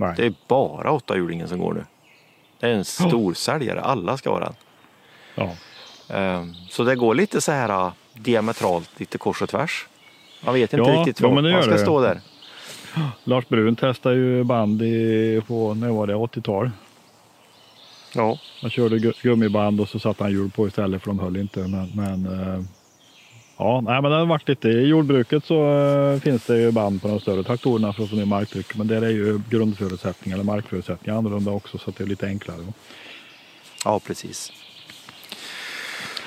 Nej. 0.00 0.14
Det 0.16 0.26
är 0.26 0.34
bara 0.48 0.92
åttahjulingen 0.92 1.48
som 1.48 1.58
går 1.58 1.74
nu. 1.74 1.84
Det 2.60 2.66
är 2.66 2.70
en 2.70 2.84
stor 2.84 3.34
säljare, 3.34 3.80
alla 3.80 4.16
ska 4.16 4.30
ha 4.30 4.40
den. 4.40 4.54
Ja. 5.34 5.50
Ehm, 6.16 6.54
Så 6.70 6.84
det 6.84 6.96
går 6.96 7.14
lite 7.14 7.40
så 7.40 7.52
här 7.52 7.68
äh, 7.86 7.92
diametralt, 8.14 8.90
lite 9.00 9.18
kors 9.18 9.42
och 9.42 9.48
tvärs. 9.48 9.86
Man 10.44 10.54
vet 10.54 10.72
inte 10.72 10.90
Ja, 10.90 10.98
riktigt 10.98 11.20
var 11.20 11.30
man 11.42 11.62
ska 11.62 11.72
det. 11.72 11.78
stå 11.78 12.00
där. 12.00 12.20
Lars 13.24 13.48
Brun 13.48 13.76
testade 13.76 14.14
ju 14.16 14.44
band 14.44 14.82
i, 14.82 15.42
på, 15.46 15.74
när 15.74 15.88
var 15.90 16.06
det, 16.06 16.14
80-tal. 16.14 16.70
Ja, 18.14 18.38
Han 18.62 18.70
körde 18.70 18.96
gu- 18.98 19.22
gummiband 19.22 19.80
och 19.80 19.88
så 19.88 19.98
satte 19.98 20.22
han 20.24 20.32
hjul 20.32 20.50
på 20.50 20.66
istället 20.68 21.02
för 21.02 21.10
de 21.10 21.18
höll 21.18 21.36
inte. 21.36 21.60
Men, 21.60 21.90
men 21.94 22.26
eh, 22.40 22.60
ja, 23.60 23.80
nej, 23.80 24.02
men 24.02 24.10
det 24.10 24.16
har 24.16 24.26
varit 24.26 24.48
lite, 24.48 24.68
i 24.68 24.86
jordbruket 24.86 25.44
så 25.44 25.78
eh, 25.78 26.20
finns 26.20 26.46
det 26.46 26.60
ju 26.60 26.70
band 26.72 27.02
på 27.02 27.08
de 27.08 27.20
större 27.20 27.42
traktorerna 27.42 27.92
för 27.92 28.02
att 28.02 28.10
få 28.10 28.16
ner 28.16 28.24
marktryck. 28.24 28.76
Men 28.76 28.86
där 28.86 29.02
är 29.02 29.10
ju 29.10 29.40
grundförutsättningar 29.50 30.36
eller 30.36 30.44
markförutsättningar 30.44 31.18
annorlunda 31.18 31.50
också 31.50 31.78
så 31.78 31.90
att 31.90 31.96
det 31.96 32.04
är 32.04 32.08
lite 32.08 32.26
enklare. 32.26 32.58
ja 33.84 34.00
precis. 34.06 34.52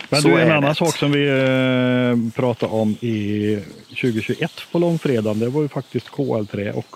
Men 0.09 0.21
Så 0.21 0.27
du, 0.27 0.41
en 0.41 0.51
annan 0.51 0.69
det. 0.69 0.75
sak 0.75 0.97
som 0.97 1.11
vi 1.11 1.27
eh, 1.27 2.31
pratade 2.35 2.71
om 2.71 2.89
i 2.91 3.59
2021 3.89 4.51
på 4.71 4.79
långfredagen, 4.79 5.39
det 5.39 5.49
var 5.49 5.61
ju 5.61 5.67
faktiskt 5.67 6.07
KL3 6.09 6.71
och 6.71 6.95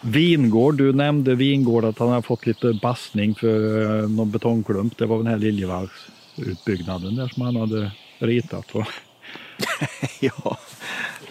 vingård. 0.00 0.76
Du 0.78 0.92
nämnde 0.92 1.34
vingård 1.34 1.84
att 1.84 1.98
han 1.98 2.08
har 2.08 2.22
fått 2.22 2.46
lite 2.46 2.72
bassning 2.82 3.34
för 3.34 3.82
eh, 4.02 4.08
någon 4.08 4.30
betongklump. 4.30 4.98
Det 4.98 5.06
var 5.06 5.16
den 5.16 5.26
här 5.26 5.38
Liljevalchsutbyggnaden 5.38 7.16
där 7.16 7.28
som 7.28 7.42
han 7.42 7.56
hade 7.56 7.90
ritat. 8.18 8.74
Va? 8.74 8.86
ja, 10.20 10.58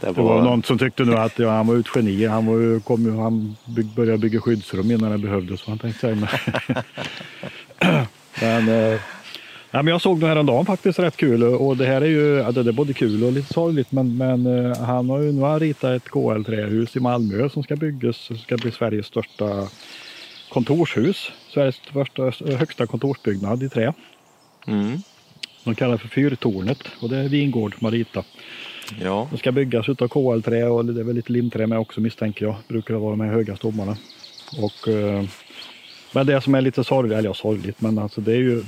det 0.02 0.08
Det 0.08 0.22
var 0.22 0.42
någon 0.42 0.64
som 0.64 0.78
tyckte 0.78 1.04
nu 1.04 1.16
att 1.18 1.40
ja, 1.40 1.50
han 1.50 1.68
var 1.68 1.78
ett 1.78 1.96
geni. 1.96 2.26
Han, 2.26 2.46
var, 2.46 2.80
kom, 2.80 3.06
ju- 3.06 3.18
han 3.18 3.56
bygg, 3.66 3.86
började 3.86 4.18
bygga 4.18 4.42
skyddsrum 4.42 4.92
innan 4.92 5.12
det 5.12 5.18
behövdes. 5.18 5.68
Han 5.68 5.78
tänkte 5.78 6.00
säga. 6.00 6.28
Men, 8.42 8.68
eh, 8.70 9.00
ja, 9.72 9.84
men 9.84 9.88
jag 9.88 10.02
såg 10.02 10.20
den 10.20 10.30
här 10.30 10.44
dagen 10.44 10.66
faktiskt 10.66 11.00
rätt 11.00 11.18
kul. 11.18 11.44
Och 11.44 11.78
det 11.78 11.86
här 11.86 12.02
är 12.02 12.06
ju 12.06 12.36
ja, 12.36 12.52
det 12.52 12.70
är 12.70 12.72
både 12.72 12.94
kul 12.94 13.24
och 13.24 13.32
lite 13.32 13.54
sorgligt. 13.54 13.92
Men, 13.92 14.18
men 14.18 14.46
eh, 14.46 14.78
han 14.78 15.10
har 15.10 15.20
ju 15.22 15.32
nu 15.32 15.42
har 15.42 15.60
ritat 15.60 15.92
ett 15.92 16.10
KL-trähus 16.10 16.96
i 16.96 17.00
Malmö 17.00 17.50
som 17.50 17.64
ska 17.64 17.76
byggas. 17.76 18.18
Som 18.18 18.38
ska 18.38 18.58
bli 18.58 18.72
Sveriges 18.72 19.06
största 19.06 19.68
kontorshus. 20.50 21.32
Sveriges 21.54 21.76
största, 21.76 22.32
högsta 22.58 22.88
kontorsbyggnad 22.88 23.64
i 23.64 23.70
trä. 23.70 23.94
Mm. 24.68 25.02
De 25.68 25.76
kallar 25.76 25.98
för 25.98 26.08
Fyrtornet 26.08 26.78
och 27.02 27.10
det 27.10 27.18
är 27.18 27.30
Vingård 27.30 27.76
som 27.78 27.86
har 27.86 27.92
ritat. 27.92 28.26
Ja, 29.02 29.28
Det 29.32 29.38
ska 29.38 29.52
byggas 29.52 29.90
utav 29.90 30.08
KL-trä 30.08 30.64
och 30.64 30.86
det 30.86 31.02
är 31.02 31.04
väl 31.04 31.16
lite 31.16 31.32
limträ 31.32 31.68
med 31.68 31.80
också 31.80 32.02
misstänker 32.02 32.46
jag. 32.46 32.56
Brukar 32.68 32.94
det 32.94 33.00
vara 33.00 33.10
de 33.12 33.20
här 33.22 33.34
höga 33.34 33.56
stommarna. 33.56 33.98
Och, 34.62 34.88
eh, 34.88 35.24
men 36.12 36.26
det 36.28 36.42
som 36.42 36.56
är 36.56 36.62
lite 36.62 36.84
sorgligt, 36.84 37.18
eller 37.18 37.30
ja 37.30 37.34
sorgligt, 37.34 37.82
men 37.82 38.00
alltså 38.00 38.22
det 38.22 38.32
är 38.32 38.38
ju 38.38 38.64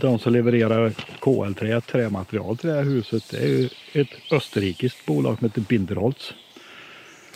de 0.00 0.18
som 0.18 0.32
levererar 0.32 0.92
KL-trä, 1.20 1.80
trämaterial 1.80 2.56
till 2.56 2.68
det 2.68 2.74
här 2.76 2.84
huset. 2.84 3.30
Det 3.30 3.36
är 3.36 3.48
ju 3.48 3.68
ett 3.92 4.32
österrikiskt 4.32 5.06
bolag 5.06 5.38
som 5.38 5.48
heter 5.48 5.60
Binderholz. 5.60 6.32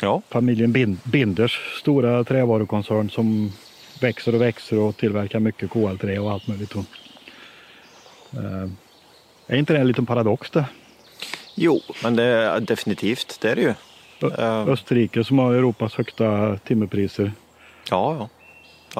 ja, 0.02 0.22
Familjen 0.30 0.72
Bin- 0.72 0.98
Binders 1.04 1.58
stora 1.80 2.25
trävarukoncern 2.25 3.10
som 3.10 3.52
växer 4.00 4.34
och 4.34 4.40
växer 4.40 4.78
och 4.78 4.96
tillverkar 4.96 5.40
mycket 5.40 5.70
KL-trä 5.70 6.18
och 6.18 6.32
allt 6.32 6.48
möjligt. 6.48 6.75
Eh, 6.75 6.84
är 9.46 9.56
inte 9.56 9.72
det 9.72 9.78
en 9.78 9.88
liten 9.88 10.06
paradox 10.06 10.50
det? 10.50 10.64
jo, 11.54 11.80
men 12.02 12.16
det 12.16 12.24
är 12.24 12.60
definitivt, 12.60 13.38
det 13.40 13.50
är 13.50 13.56
det 13.56 13.62
ju. 13.62 13.68
Ö- 13.68 13.74
Eh. 14.38 14.68
Österrike 14.68 15.24
som 15.24 15.38
har 15.38 15.54
Europas 15.54 15.94
högsta 15.94 16.58
timmerpriser 16.58 17.32
Ja, 17.90 18.16
ja, 18.18 18.28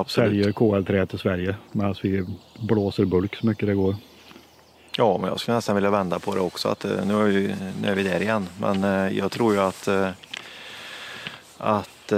absolut. 0.00 0.30
säljer 0.30 0.52
KL-trä 0.52 1.06
till 1.06 1.18
Sverige 1.18 1.56
medan 1.72 1.94
vi 2.02 2.24
blåser 2.60 3.04
bulk 3.04 3.36
så 3.36 3.46
mycket 3.46 3.66
det 3.68 3.74
går. 3.74 3.96
Ja, 4.96 5.18
men 5.18 5.28
jag 5.30 5.40
skulle 5.40 5.54
nästan 5.54 5.74
vilja 5.74 5.90
vända 5.90 6.18
på 6.18 6.34
det 6.34 6.40
också. 6.40 6.68
Att, 6.68 6.84
eh, 6.84 7.04
nu, 7.06 7.14
är 7.14 7.24
vi, 7.24 7.54
nu 7.82 7.88
är 7.88 7.94
vi 7.94 8.02
där 8.02 8.20
igen. 8.22 8.48
Men 8.60 8.84
eh, 8.84 9.18
jag 9.18 9.32
tror 9.32 9.54
ju 9.54 9.60
att, 9.60 9.88
eh, 9.88 10.08
att 11.58 12.12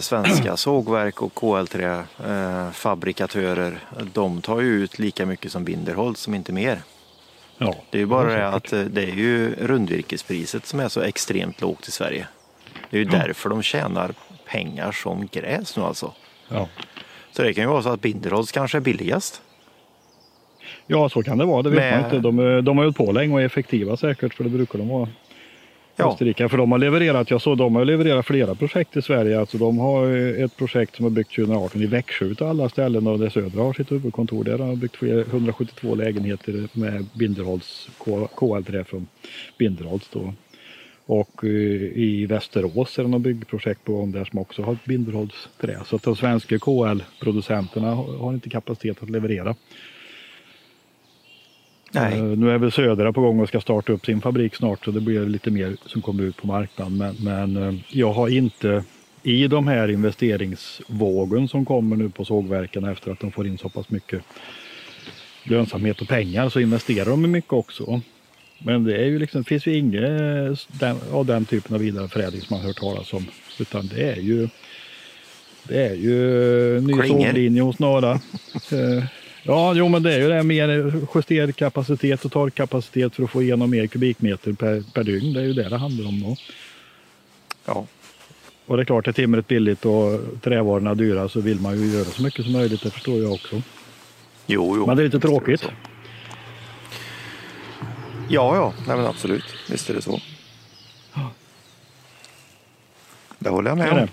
svenska 0.00 0.56
sågverk 0.56 1.22
och 1.22 1.32
KL3 1.34 2.02
eh, 2.28 2.70
fabrikatörer 2.72 3.78
de 4.12 4.40
tar 4.42 4.60
ju 4.60 4.68
ut 4.84 4.98
lika 4.98 5.26
mycket 5.26 5.52
som 5.52 5.64
Binderholz, 5.64 6.20
som 6.20 6.34
inte 6.34 6.52
mer. 6.52 6.82
Ja, 7.62 7.74
Det 7.90 7.98
är 7.98 8.00
ju 8.00 8.06
bara 8.06 8.32
det 8.32 8.48
att 8.48 8.72
eh, 8.72 8.80
det 8.80 9.02
är 9.02 9.14
ju 9.14 9.54
rundvirkespriset 9.54 10.66
som 10.66 10.80
är 10.80 10.88
så 10.88 11.00
extremt 11.00 11.60
lågt 11.60 11.88
i 11.88 11.90
Sverige. 11.90 12.26
Det 12.90 12.96
är 12.96 12.98
ju 12.98 13.04
därför 13.04 13.48
de 13.50 13.62
tjänar 13.62 14.14
pengar 14.46 14.92
som 14.92 15.28
gräs 15.32 15.76
nu 15.76 15.82
alltså. 15.82 16.12
Ja. 16.48 16.68
Så 17.32 17.42
det 17.42 17.54
kan 17.54 17.64
ju 17.64 17.70
vara 17.70 17.82
så 17.82 17.88
att 17.88 18.00
Binderholz 18.00 18.52
kanske 18.52 18.78
är 18.78 18.80
billigast. 18.80 19.42
ja, 20.86 21.08
så 21.08 21.22
kan 21.22 21.38
det 21.38 21.44
vara. 21.44 21.62
Det 21.62 21.70
vet 21.70 21.78
Med- 21.78 21.92
man 22.02 22.04
inte. 22.04 22.18
De, 22.18 22.64
de 22.64 22.78
har 22.78 22.84
hållit 22.84 22.96
på 22.96 23.12
länge 23.12 23.34
och 23.34 23.40
är 23.40 23.44
effektiva 23.46 23.96
säkert 23.96 24.34
för 24.34 24.44
det 24.44 24.50
brukar 24.50 24.78
de 24.78 24.88
vara. 24.88 25.08
Ja. 26.00 26.12
Österrike. 26.12 26.48
För 26.48 26.56
de 26.56 26.72
har 26.72 26.78
levererat, 26.78 27.30
jag 27.30 27.40
såg 27.40 27.58
de 27.58 27.74
har 27.74 27.84
levererat 27.84 28.26
flera 28.26 28.54
projekt 28.54 28.96
i 28.96 29.02
Sverige. 29.02 29.40
Alltså 29.40 29.58
de 29.58 29.78
har 29.78 30.16
eh, 30.16 30.44
ett 30.44 30.56
projekt 30.56 30.96
som 30.96 31.04
har 31.04 31.10
byggt 31.10 31.36
2018 31.36 31.82
i 31.82 31.86
Växjö 31.86 32.24
utav 32.24 32.48
alla 32.48 32.68
ställen 32.68 33.06
och 33.06 33.18
där 33.18 33.28
Södra 33.28 33.62
har 33.62 33.72
sitt 33.72 33.92
huvudkontor. 33.92 34.44
Där 34.44 34.58
har 34.58 34.66
de 34.66 34.78
byggt 34.78 35.02
172 35.02 35.94
lägenheter 35.94 36.68
med 36.72 37.06
Binderholz 37.14 37.88
KL-trä 38.36 38.84
från 38.84 39.06
Binderholz 39.58 40.08
då. 40.12 40.34
Och 41.06 41.44
eh, 41.44 41.50
i 41.50 42.26
Västerås 42.26 42.98
är 42.98 43.02
det 43.02 43.08
något 43.08 43.22
byggprojekt 43.22 43.84
på 43.84 43.92
gång 43.92 44.12
där 44.12 44.24
som 44.24 44.38
också 44.38 44.62
har 44.62 44.76
Binderholz 44.84 45.48
trä. 45.60 45.78
Så 45.86 45.96
att 45.96 46.02
de 46.02 46.16
svenska 46.16 46.58
KL-producenterna 46.58 47.94
har 47.94 48.32
inte 48.32 48.50
kapacitet 48.50 49.02
att 49.02 49.10
leverera. 49.10 49.54
Nej. 51.90 52.18
Eh, 52.18 52.24
Nu 52.24 52.50
är 52.50 52.58
väl 52.58 52.72
Södra 52.72 53.12
på 53.12 53.20
gång 53.20 53.40
och 53.40 53.48
ska 53.48 53.60
starta 53.60 53.92
upp 53.92 54.06
sin 54.06 54.20
fabrik 54.20 54.54
snart 54.54 54.84
så 54.84 54.90
det 54.90 55.00
blir 55.00 55.26
lite 55.26 55.50
mer 55.50 55.76
som 55.86 56.02
kommer 56.02 56.22
ut 56.22 56.36
på 56.36 56.46
marknaden. 56.46 56.96
Men, 56.96 57.16
men 57.20 57.68
eh, 57.68 57.74
jag 57.88 58.12
har 58.12 58.28
inte 58.28 58.84
i 59.22 59.46
de 59.48 59.66
här 59.66 59.90
investeringsvågen 59.90 61.48
som 61.48 61.64
kommer 61.64 61.96
nu 61.96 62.08
på 62.08 62.24
sågverken 62.24 62.84
efter 62.84 63.12
att 63.12 63.20
de 63.20 63.32
får 63.32 63.46
in 63.46 63.58
så 63.58 63.68
pass 63.68 63.90
mycket 63.90 64.22
lönsamhet 65.44 66.00
och 66.00 66.08
pengar 66.08 66.48
så 66.48 66.60
investerar 66.60 67.10
de 67.10 67.30
mycket 67.30 67.52
också. 67.52 68.00
Men 68.58 68.84
det 68.84 68.96
är 68.96 69.06
ju 69.06 69.18
liksom, 69.18 69.44
finns 69.44 69.66
ju 69.66 69.76
inget 69.76 70.02
av 71.12 71.26
den 71.26 71.44
typen 71.44 71.74
av 71.74 71.80
vidareförädling 71.80 72.40
som 72.40 72.56
man 72.56 72.66
hört 72.66 72.76
talas 72.76 73.12
om. 73.12 73.26
Utan 73.60 73.86
det 73.86 74.02
är 74.02 74.20
ju 74.20 74.48
det 75.68 75.86
är 75.86 75.94
ju 75.94 76.80
ny 76.80 77.08
såglinje 77.08 77.62
hos 77.62 77.78
några. 77.78 78.20
Eh, 79.42 79.46
Ja, 79.46 79.74
jo, 79.74 79.88
men 79.88 80.02
det 80.02 80.14
är 80.14 80.18
ju 80.20 80.28
det. 80.28 80.42
Mer 80.42 80.92
justerkapacitet 81.14 82.24
och 82.24 82.32
torkkapacitet 82.32 83.14
för 83.14 83.22
att 83.22 83.30
få 83.30 83.42
igenom 83.42 83.70
mer 83.70 83.86
kubikmeter 83.86 84.52
per, 84.52 84.82
per 84.94 85.04
dygn. 85.04 85.32
Det 85.32 85.40
är 85.40 85.44
ju 85.44 85.52
det 85.52 85.68
det 85.68 85.76
handlar 85.76 86.08
om 86.08 86.20
då. 86.20 86.36
Ja. 87.66 87.86
Och 88.66 88.76
det 88.76 88.82
är 88.82 88.84
klart, 88.84 89.08
är 89.08 89.12
timret 89.12 89.48
billigt 89.48 89.84
och 89.84 90.20
trävarorna 90.42 90.94
dyra 90.94 91.28
så 91.28 91.40
vill 91.40 91.60
man 91.60 91.80
ju 91.80 91.86
göra 91.92 92.04
så 92.04 92.22
mycket 92.22 92.44
som 92.44 92.52
möjligt. 92.52 92.82
Det 92.82 92.90
förstår 92.90 93.22
jag 93.22 93.32
också. 93.32 93.62
Jo, 94.46 94.76
jo. 94.76 94.86
Men 94.86 94.96
det 94.96 95.02
är 95.02 95.04
lite 95.04 95.16
är 95.16 95.20
tråkigt. 95.20 95.60
så. 95.60 95.66
Ja, 98.28 98.56
ja, 98.56 98.72
nej, 98.86 98.96
men 98.96 99.06
absolut. 99.06 99.44
Visst 99.70 99.90
är 99.90 99.94
det 99.94 100.02
så. 100.02 100.20
Det 103.38 103.50
håller 103.50 103.70
jag 103.70 103.78
med 103.78 103.88
är 103.88 104.02
om. 104.02 104.08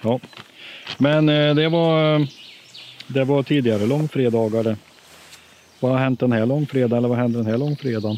Ja. 0.00 0.20
Men 0.98 1.28
eh, 1.28 1.54
det 1.54 1.68
var, 1.68 2.26
det 3.06 3.24
var 3.24 3.42
tidigare 3.42 3.86
långfredagar 3.86 4.64
det. 4.64 4.76
Vad 5.80 5.92
har 5.92 5.98
hänt 5.98 6.20
den 6.20 6.32
här 6.32 6.46
långfredagen 6.46 6.98
eller 6.98 7.08
vad 7.08 7.18
händer 7.18 7.38
den 7.38 7.50
här 7.50 7.58
långfredagen? 7.58 8.16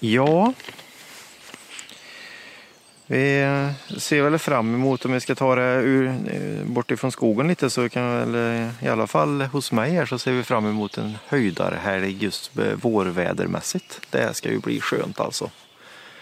Ja. 0.00 0.52
Vi 3.10 3.44
ser 3.96 4.22
väl 4.22 4.38
fram 4.38 4.74
emot 4.74 5.04
om 5.04 5.12
vi 5.12 5.20
ska 5.20 5.34
ta 5.34 5.54
det 5.54 5.74
ur, 5.74 6.06
eh, 6.06 6.64
bort 6.64 6.90
ifrån 6.90 7.12
skogen 7.12 7.48
lite 7.48 7.70
så 7.70 7.88
kan 7.88 8.18
väl 8.18 8.34
eh, 8.34 8.84
i 8.84 8.88
alla 8.88 9.06
fall 9.06 9.42
hos 9.42 9.72
mig 9.72 9.90
här 9.90 10.06
så 10.06 10.18
ser 10.18 10.32
vi 10.32 10.42
fram 10.42 10.66
emot 10.66 10.98
en 10.98 11.14
höjdarhelg 11.26 12.24
just 12.24 12.58
eh, 12.58 12.64
vårvädermässigt. 12.74 14.00
Det 14.10 14.34
ska 14.34 14.50
ju 14.50 14.58
bli 14.58 14.80
skönt 14.80 15.20
alltså. 15.20 15.50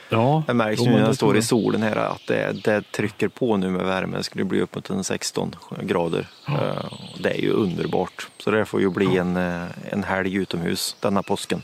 Ja, 0.08 0.42
Det 0.46 0.54
märks 0.54 0.82
nu 0.82 0.90
när 0.90 1.00
jag 1.00 1.14
står 1.14 1.36
i 1.36 1.42
solen 1.42 1.82
här 1.82 1.96
att 1.96 2.26
det, 2.26 2.52
det 2.64 2.92
trycker 2.92 3.28
på 3.28 3.56
nu 3.56 3.70
med 3.70 3.84
värme. 3.86 4.16
Det 4.16 4.22
skulle 4.22 4.44
bli 4.44 4.60
uppåt 4.60 4.90
en 4.90 5.04
16 5.04 5.54
grader. 5.82 6.26
Eh, 6.48 6.84
Det 7.18 7.30
är 7.30 7.40
ju 7.42 7.50
underbart. 7.50 8.28
Så 8.38 8.50
det 8.50 8.64
får 8.64 8.80
ju 8.80 8.90
bli 8.90 9.16
en, 9.16 9.36
eh, 9.36 9.62
en 9.90 10.04
helg 10.04 10.34
utomhus 10.34 10.96
denna 11.00 11.22
påsken. 11.22 11.62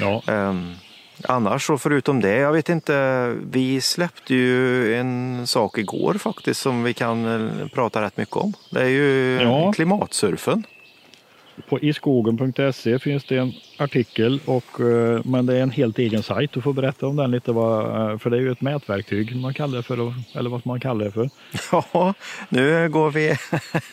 Ja. 0.00 0.22
Um, 0.26 0.74
annars 1.28 1.66
så 1.66 1.78
förutom 1.78 2.20
det, 2.20 2.36
jag 2.36 2.52
vet 2.52 2.68
inte, 2.68 3.26
vi 3.50 3.80
släppte 3.80 4.34
ju 4.34 4.94
en 4.96 5.46
sak 5.46 5.78
igår 5.78 6.14
faktiskt 6.14 6.60
som 6.60 6.82
vi 6.82 6.94
kan 6.94 7.24
eh, 7.60 7.68
prata 7.68 8.02
rätt 8.02 8.16
mycket 8.16 8.36
om. 8.36 8.52
Det 8.70 8.80
är 8.80 8.88
ju 8.88 9.38
Ja. 9.42 9.72
klimatsurfen. 9.72 10.64
På 11.68 11.78
iskogen.se 11.80 12.98
finns 12.98 13.24
det 13.24 13.36
en 13.36 13.52
artikel, 13.78 14.40
och, 14.44 14.80
eh, 14.80 15.20
men 15.24 15.46
det 15.46 15.56
är 15.56 15.62
en 15.62 15.70
helt 15.70 15.98
egen 15.98 16.22
sajt. 16.22 16.52
Du 16.52 16.60
får 16.60 16.72
berätta 16.72 17.06
om 17.06 17.16
den 17.16 17.30
lite, 17.30 17.52
vad, 17.52 18.10
eh, 18.12 18.18
för 18.18 18.30
det 18.30 18.36
är 18.36 18.40
ju 18.40 18.52
ett 18.52 18.60
mätverktyg 18.60 19.36
man 19.36 19.54
kallar 19.54 19.76
det 19.76 19.82
för, 19.82 20.14
eller 20.34 20.50
vad 20.50 20.66
man 20.66 20.80
kallar 20.80 21.04
det 21.04 21.10
för. 21.10 21.30
Ja, 21.92 22.14
nu 22.48 22.88
går 22.88 23.10
vi, 23.10 23.36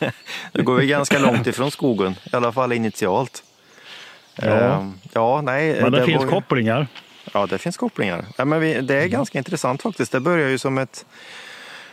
nu 0.54 0.64
går 0.64 0.76
vi 0.76 0.88
ganska 0.88 1.20
långt 1.20 1.48
ifrån 1.48 1.72
skogen, 1.72 2.16
i 2.34 2.36
alla 2.36 2.52
fall 2.52 2.72
initialt. 2.74 3.44
Ja. 4.36 4.48
Eh, 4.48 4.88
ja 5.14 5.42
nej, 5.42 5.82
Men 5.82 5.92
det, 5.92 6.06
finns 6.06 6.24
var- 6.24 6.30
kopplingar. 6.30 6.88
Ja, 7.34 7.46
det 7.46 7.58
finns 7.58 7.78
kopplingar. 7.78 8.26
Ja, 8.38 8.46
men 8.46 8.60
vi, 8.60 8.82
det 8.82 8.96
är 8.96 9.08
ganska 9.08 9.38
intressant 9.38 9.82
faktiskt. 9.82 10.12
Det 10.12 10.20
börjar 10.20 10.50
ju 10.50 10.58
som 10.58 10.78
ett, 10.78 11.06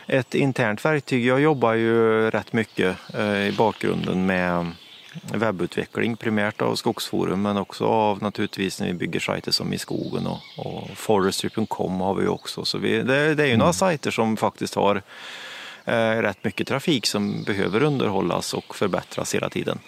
ett 0.07 0.35
internt 0.35 0.85
verktyg. 0.85 1.25
Jag 1.25 1.39
jobbar 1.41 1.73
ju 1.73 2.29
rätt 2.29 2.53
mycket 2.53 2.95
eh, 3.17 3.47
i 3.47 3.51
bakgrunden 3.57 4.25
med 4.25 4.71
webbutveckling, 5.33 6.17
primärt 6.17 6.61
av 6.61 6.75
Skogsforum, 6.75 7.41
men 7.41 7.57
också 7.57 7.85
av 7.85 8.21
naturligtvis 8.21 8.79
när 8.79 8.87
vi 8.87 8.93
bygger 8.93 9.19
sajter 9.19 9.51
som 9.51 9.73
i 9.73 9.77
skogen 9.77 10.27
och, 10.27 10.39
och 10.57 10.89
forestry.com 10.95 12.01
har 12.01 12.15
vi 12.15 12.27
också. 12.27 12.65
Så 12.65 12.77
vi, 12.77 13.01
det, 13.01 13.35
det 13.35 13.43
är 13.43 13.47
ju 13.47 13.57
några 13.57 13.73
sajter 13.73 14.11
som 14.11 14.37
faktiskt 14.37 14.75
har 14.75 15.01
eh, 15.85 16.21
rätt 16.21 16.43
mycket 16.43 16.67
trafik 16.67 17.05
som 17.05 17.43
behöver 17.43 17.83
underhållas 17.83 18.53
och 18.53 18.75
förbättras 18.75 19.35
hela 19.35 19.49
tiden. 19.49 19.79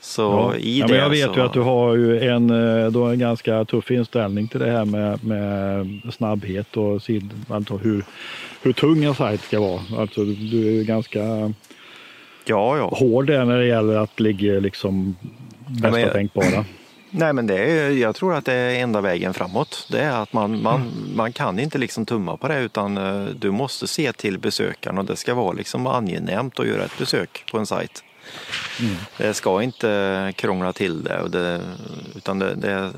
Så 0.00 0.22
Ja. 0.22 0.56
i 0.56 0.78
ja, 0.78 0.86
det 0.86 0.92
men 0.92 1.02
jag 1.02 1.10
vet 1.10 1.26
så... 1.26 1.34
ju 1.34 1.40
att 1.40 1.52
du 1.52 1.60
har 1.60 1.96
ju 1.96 2.28
en, 2.28 2.50
eh, 2.50 2.90
då 2.90 3.04
en 3.04 3.18
ganska 3.18 3.64
tuff 3.64 3.90
inställning 3.90 4.48
till 4.48 4.60
det 4.60 4.70
här 4.70 4.84
med, 4.84 5.24
med 5.24 6.00
snabbhet 6.12 6.76
och 6.76 7.02
sid, 7.02 7.30
alltså 7.48 7.76
hur, 7.76 8.04
hur 8.62 8.72
tung 8.72 9.04
en 9.04 9.14
sajt 9.14 9.42
ska 9.42 9.60
vara. 9.60 9.80
Alltså, 9.98 10.24
du 10.24 10.68
är 10.68 10.72
ju 10.72 10.84
ganska 10.84 11.52
Ja, 12.44 12.76
ja. 12.78 12.88
hård 12.92 13.26
där 13.26 13.44
när 13.44 13.58
det 13.58 13.66
gäller 13.66 13.96
att 13.96 14.20
ligga 14.20 14.52
liksom 14.60 15.16
bästa 15.66 15.90
men 15.90 16.00
jag- 16.00 16.12
tänkbara. 16.12 16.64
Nej 17.12 17.32
men 17.32 17.46
det 17.46 17.58
är, 17.58 17.90
jag 17.90 18.14
tror 18.14 18.34
att 18.34 18.44
det 18.44 18.52
är 18.52 18.82
enda 18.82 19.00
vägen 19.00 19.34
framåt. 19.34 19.86
Det 19.90 20.00
är 20.00 20.22
att 20.22 20.32
man, 20.32 20.62
man, 20.62 20.92
man 21.14 21.32
kan 21.32 21.58
inte 21.58 21.78
liksom 21.78 22.06
tumma 22.06 22.36
på 22.36 22.48
det 22.48 22.60
utan 22.60 22.96
eh, 22.98 23.24
du 23.24 23.50
måste 23.50 23.86
se 23.86 24.12
till 24.12 24.38
besökaren 24.38 24.98
och 24.98 25.04
det 25.04 25.16
ska 25.16 25.34
vara 25.34 25.52
liksom 25.52 25.86
angenämt 25.86 26.60
att 26.60 26.66
göra 26.66 26.84
ett 26.84 26.98
besök 26.98 27.44
på 27.52 27.58
en 27.58 27.66
sajt. 27.66 28.04
Det 29.18 29.34
ska 29.34 29.62
inte 29.62 30.32
krångla 30.36 30.72
till 30.72 31.04
det, 31.04 31.20
och 31.20 31.30
det 31.30 31.60
utan 32.16 32.38
det, 32.38 32.54
det, 32.54 32.92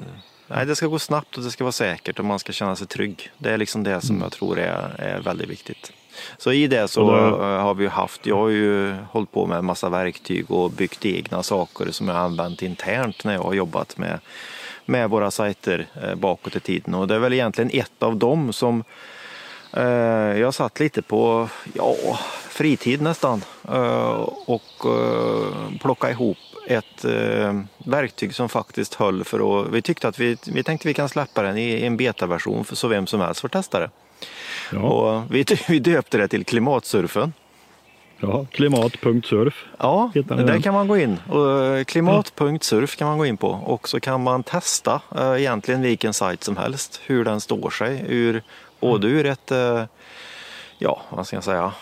nej, 0.48 0.66
det 0.66 0.76
ska 0.76 0.86
gå 0.86 0.98
snabbt 0.98 1.36
och 1.36 1.44
det 1.44 1.50
ska 1.50 1.64
vara 1.64 1.72
säkert 1.72 2.18
och 2.18 2.24
man 2.24 2.38
ska 2.38 2.52
känna 2.52 2.76
sig 2.76 2.86
trygg. 2.86 3.30
Det 3.38 3.50
är 3.50 3.58
liksom 3.58 3.82
det 3.82 4.00
som 4.00 4.20
jag 4.22 4.32
tror 4.32 4.58
är, 4.58 4.94
är 4.98 5.20
väldigt 5.20 5.48
viktigt. 5.50 5.92
Så 6.38 6.52
i 6.52 6.66
det 6.66 6.88
så 6.88 7.00
då- 7.10 7.16
eh, 7.16 7.62
har 7.62 7.74
vi 7.74 7.86
haft, 7.86 8.26
jag 8.26 8.36
har 8.36 8.48
ju 8.48 8.94
hållit 9.10 9.32
på 9.32 9.46
med 9.46 9.58
en 9.58 9.64
massa 9.64 9.88
verktyg 9.88 10.50
och 10.50 10.70
byggt 10.70 11.04
egna 11.06 11.42
saker 11.42 11.90
som 11.90 12.08
jag 12.08 12.16
använt 12.16 12.62
internt 12.62 13.24
när 13.24 13.32
jag 13.34 13.42
har 13.42 13.52
jobbat 13.54 13.98
med, 13.98 14.18
med 14.84 15.10
våra 15.10 15.30
sajter 15.30 15.86
eh, 16.02 16.14
bakåt 16.14 16.56
i 16.56 16.60
tiden. 16.60 16.94
Och 16.94 17.08
det 17.08 17.14
är 17.14 17.18
väl 17.18 17.32
egentligen 17.32 17.70
ett 17.72 18.02
av 18.02 18.16
dem 18.16 18.52
som 18.52 18.84
eh, 19.72 19.82
jag 20.40 20.54
satt 20.54 20.80
lite 20.80 21.02
på 21.02 21.48
ja, 21.74 21.94
fritid 22.48 23.02
nästan 23.02 23.44
och 24.46 24.84
eh, 24.84 25.78
plocka 25.80 26.10
ihop 26.10 26.36
ett 26.66 27.04
verktyg 27.78 28.34
som 28.34 28.48
faktiskt 28.48 28.94
höll 28.94 29.24
för 29.24 29.60
att, 29.62 29.68
vi 29.72 29.82
tyckte 29.82 30.08
att 30.08 30.18
vi, 30.18 30.36
vi 30.46 30.62
tänkte 30.62 30.88
vi 30.88 30.94
kan 30.94 31.08
släppa 31.08 31.42
den 31.42 31.58
i 31.58 31.82
en 31.82 31.96
betaversion 31.96 32.64
för 32.64 32.76
så 32.76 32.88
vem 32.88 33.06
som 33.06 33.20
helst 33.20 33.40
får 33.40 33.48
testa 33.48 33.80
det. 33.80 33.90
Ja, 34.72 34.78
Och 34.80 35.34
vi, 35.34 35.44
vi 35.68 35.78
döpte 35.78 36.18
det 36.18 36.28
till 36.28 36.44
klimatsurfen. 36.44 37.32
ja, 38.20 38.46
klimat.surf. 38.50 39.64
Ja, 39.78 40.10
där 40.14 40.60
kan 40.60 40.74
man 40.74 40.88
gå 40.88 40.96
in. 40.98 41.12
Eh, 41.12 41.84
klimat.surf 41.84 42.96
kan 42.96 43.08
man 43.08 43.18
gå 43.18 43.26
in 43.26 43.36
på 43.36 43.48
och 43.48 43.88
så 43.88 44.00
kan 44.00 44.22
man 44.22 44.42
testa 44.42 45.00
eh, 45.16 45.40
egentligen 45.40 45.82
vilken 45.82 46.14
sajt 46.14 46.44
som 46.44 46.56
helst 46.56 47.00
hur 47.06 47.24
den 47.24 47.40
står 47.40 47.70
sig. 47.70 48.04
Ur, 48.08 48.42
både 48.80 49.06
ur 49.08 49.26
ett, 49.26 49.50
eh, 49.50 49.84
ja 50.78 51.02
vad 51.10 51.26
ska 51.26 51.36
jag 51.36 51.44
säga, 51.44 51.72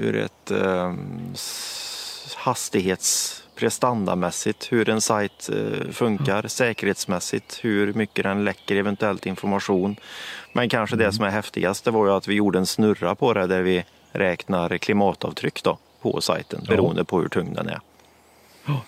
ur 0.00 0.16
ett 0.16 0.52
hastighetsprestandamässigt 2.42 4.72
hur 4.72 4.88
en 4.88 5.00
sajt 5.00 5.50
eh, 5.52 5.90
funkar, 5.92 6.48
säkerhetsmässigt, 6.48 7.58
hur 7.62 7.92
mycket 7.92 8.24
den 8.24 8.44
läcker 8.44 8.76
eventuellt 8.76 9.26
information. 9.26 9.96
Men 10.52 10.68
kanske 10.68 10.96
det 10.96 11.12
som 11.12 11.24
är 11.24 11.30
häftigast 11.30 11.84
det 11.84 11.90
var 11.90 12.06
ju 12.06 12.12
att 12.12 12.28
vi 12.28 12.34
gjorde 12.34 12.58
en 12.58 12.66
snurra 12.66 13.14
på 13.14 13.32
det 13.32 13.46
där 13.46 13.62
vi 13.62 13.84
räknar 14.12 14.78
klimatavtryck 14.78 15.62
då, 15.62 15.78
på 16.02 16.20
sajten 16.20 16.60
Ja. 16.62 16.68
beroende 16.74 17.04
på 17.04 17.20
hur 17.20 17.28
tung 17.28 17.54
den 17.54 17.68
är. 17.68 17.80
Ja. 18.66 18.82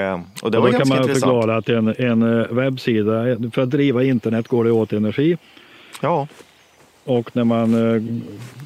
Eh, 0.00 0.20
och 0.42 0.50
det 0.50 0.58
Och 0.58 0.64
var 0.64 0.72
då 0.72 0.78
kan 0.78 0.88
man 0.88 0.98
intressant. 0.98 1.20
förklara 1.24 1.56
att 1.56 1.68
en, 1.68 1.88
en 1.98 2.40
eh, 2.40 2.46
webbsida, 2.48 3.12
för 3.52 3.62
att 3.62 3.70
driva 3.70 4.04
internet 4.04 4.48
går 4.48 4.64
det 4.64 4.70
åt 4.70 4.92
energi. 4.92 5.36
Ja, 6.00 6.28
Och 7.06 7.36
när 7.36 7.44
man 7.44 7.74
eh, 7.94 8.02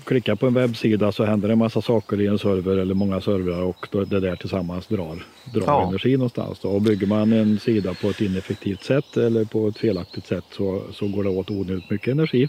klickar 0.04 0.34
på 0.34 0.46
en 0.46 0.54
webbsida 0.54 1.12
så 1.12 1.24
händer 1.24 1.48
det 1.48 1.52
en 1.52 1.58
massa 1.58 1.82
saker 1.82 2.20
i 2.20 2.26
en 2.26 2.38
server 2.38 2.76
eller 2.76 2.94
många 2.94 3.20
servrar 3.20 3.62
och 3.62 3.86
det 4.08 4.20
där 4.20 4.36
tillsammans 4.36 4.86
drar, 4.86 5.22
drar 5.54 5.62
Ja. 5.66 5.88
energi 5.88 6.12
någonstans. 6.16 6.58
Då. 6.58 6.68
Och 6.68 6.82
bygger 6.82 7.06
man 7.06 7.32
en 7.32 7.58
sida 7.58 7.94
på 7.94 8.10
ett 8.10 8.20
ineffektivt 8.20 8.84
sätt 8.84 9.16
eller 9.16 9.44
på 9.44 9.68
ett 9.68 9.78
felaktigt 9.78 10.26
sätt 10.26 10.44
så, 10.52 10.82
så 10.92 11.08
går 11.08 11.24
det 11.24 11.30
åt 11.30 11.50
onödigt 11.50 11.90
mycket 11.90 12.08
energi. 12.08 12.48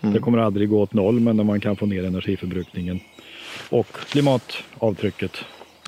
Mm. 0.00 0.14
Det 0.14 0.20
kommer 0.20 0.38
aldrig 0.38 0.68
gå 0.68 0.82
åt 0.82 0.92
noll 0.94 1.20
men 1.20 1.36
när 1.36 1.44
man 1.44 1.60
kan 1.60 1.76
få 1.76 1.86
ner 1.86 2.04
energiförbrukningen 2.04 3.00
och 3.70 3.86
klimatavtrycket. 3.92 5.36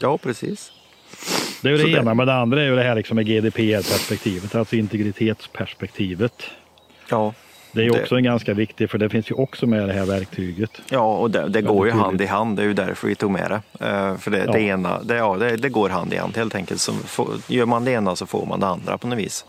ja 0.02 0.18
precis. 0.18 0.72
Det 1.62 1.68
är 1.68 1.72
ju 1.72 1.78
det 1.78 1.85
det- 1.92 1.98
ena, 1.98 2.14
men 2.14 2.26
det 2.26 2.35
andra 2.35 2.62
är 2.62 2.66
ju 2.66 2.76
det 2.76 2.82
här 2.82 2.94
liksom 2.94 3.14
med 3.14 3.26
GDPR-perspektivet, 3.26 4.54
alltså 4.54 4.76
integritetsperspektivet. 4.76 6.42
Ja, 7.11 7.35
Det 7.76 7.82
är 7.82 7.84
ju 7.84 7.90
Det- 7.90 8.02
också 8.02 8.14
en 8.16 8.22
ganska 8.24 8.54
viktig, 8.54 8.90
för 8.90 8.98
det 8.98 9.08
finns 9.08 9.30
ju 9.30 9.34
också 9.34 9.66
med 9.66 9.88
det 9.88 9.92
här 9.92 10.06
verktyget. 10.06 10.70
Ja, 10.88 11.16
och 11.16 11.30
det, 11.30 11.48
det 11.48 11.62
går 11.62 11.86
ju 11.86 11.92
hand 11.92 12.20
i 12.20 12.26
hand. 12.26 12.56
Det 12.56 12.62
är 12.62 12.66
ju 12.66 12.74
därför 12.74 13.08
vi 13.08 13.14
tog 13.14 13.30
med 13.30 13.50
det. 13.50 13.86
Eh, 13.86 14.16
för 14.16 14.30
det, 14.30 14.44
Ja. 14.46 14.52
det 14.52 14.60
ena, 14.60 15.02
det, 15.02 15.14
ja, 15.16 15.36
det, 15.36 15.68
går 15.68 15.88
hand 15.88 16.12
i 16.14 16.16
hand 16.16 16.36
helt 16.36 16.54
enkelt. 16.54 16.80
Så 16.80 16.92
får, 16.92 17.28
gör 17.46 17.66
man 17.66 17.84
det 17.84 17.90
ena 17.90 18.16
så 18.16 18.26
får 18.26 18.46
man 18.46 18.60
det 18.60 18.66
andra 18.66 18.98
på 18.98 19.06
något 19.08 19.18
vis. 19.18 19.44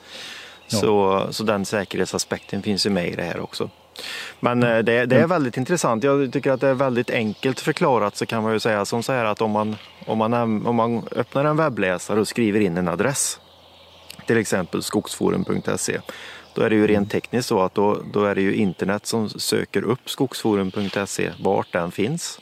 Ja. 0.67 0.77
Så, 0.77 1.25
så 1.29 1.43
den 1.43 1.65
säkerhetsaspekten 1.65 2.61
finns 2.61 2.85
ju 2.85 2.89
med 2.89 3.07
i 3.07 3.15
det 3.15 3.23
här 3.23 3.39
också. 3.39 3.69
Men 4.39 4.63
eh, 4.63 4.77
det, 4.79 5.05
det 5.05 5.15
är 5.15 5.27
väldigt 5.27 5.57
intressant. 5.57 6.03
Jag 6.03 6.33
tycker 6.33 6.51
att 6.51 6.61
det 6.61 6.67
är 6.67 6.73
väldigt 6.73 7.09
enkelt 7.09 7.59
förklarat 7.59 8.15
så 8.17 8.25
kan 8.25 8.43
man 8.43 8.53
ju 8.53 8.59
säga 8.59 8.85
som 8.85 9.03
så 9.03 9.13
här 9.13 9.25
att 9.25 9.41
om 9.41 9.51
man, 9.51 9.75
om 10.05 10.17
man, 10.17 10.33
om 10.67 10.75
man 10.75 11.07
öppnar 11.15 11.45
en 11.45 11.57
webbläsare 11.57 12.19
och 12.19 12.27
skriver 12.27 12.59
in 12.59 12.77
en 12.77 12.87
adress, 12.87 13.39
till 14.27 14.37
exempel 14.37 14.83
skogsforum.se, 14.83 15.99
då 16.57 16.63
är 16.63 16.69
det 16.69 16.75
ju 16.75 16.87
rent 16.87 17.11
tekniskt 17.11 17.47
så 17.47 17.61
att 17.61 17.75
då, 17.75 17.97
då 18.13 18.25
är 18.25 18.35
det 18.35 18.41
ju 18.41 18.55
internet 18.55 19.05
som 19.05 19.29
söker 19.29 19.83
upp 19.83 20.09
skogsforum.se, 20.09 21.31
vart 21.39 21.71
den 21.71 21.91
finns. 21.91 22.39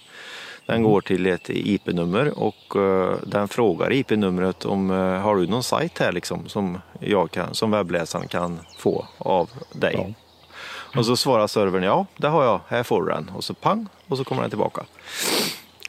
Den 0.66 0.84
går 0.84 1.02
till 1.02 1.26
ett 1.26 1.50
IP-nummer 1.50 2.40
och 2.40 2.76
eh, 2.76 3.18
den 3.26 3.48
frågar 3.48 3.94
IP-numret 3.94 4.66
om 4.66 4.92
uh, 4.92 5.20
har 5.20 5.36
du 5.36 5.48
någon 5.48 5.64
sajt 5.64 6.00
här 6.00 6.12
liksom 6.12 6.48
som 6.48 6.78
jag 7.00 7.32
kan, 7.32 7.54
som 7.54 7.72
webbläsaren 7.72 8.28
kan 8.28 8.60
få 8.78 9.06
av 9.18 9.50
dig. 9.72 9.96
Ja. 9.98 11.00
Och 11.00 11.06
så 11.06 11.18
svarar 11.18 11.48
servern 11.48 11.84
ja, 11.84 12.06
det 12.18 12.28
har 12.28 12.44
jag, 12.44 12.60
här 12.68 12.84
får 12.84 13.04
du 13.04 13.12
den. 13.12 13.32
Och 13.36 13.44
så 13.44 13.54
pang, 13.54 13.88
och 14.08 14.18
så 14.18 14.24
kommer 14.24 14.42
den 14.42 14.52
tillbaka. 14.52 14.86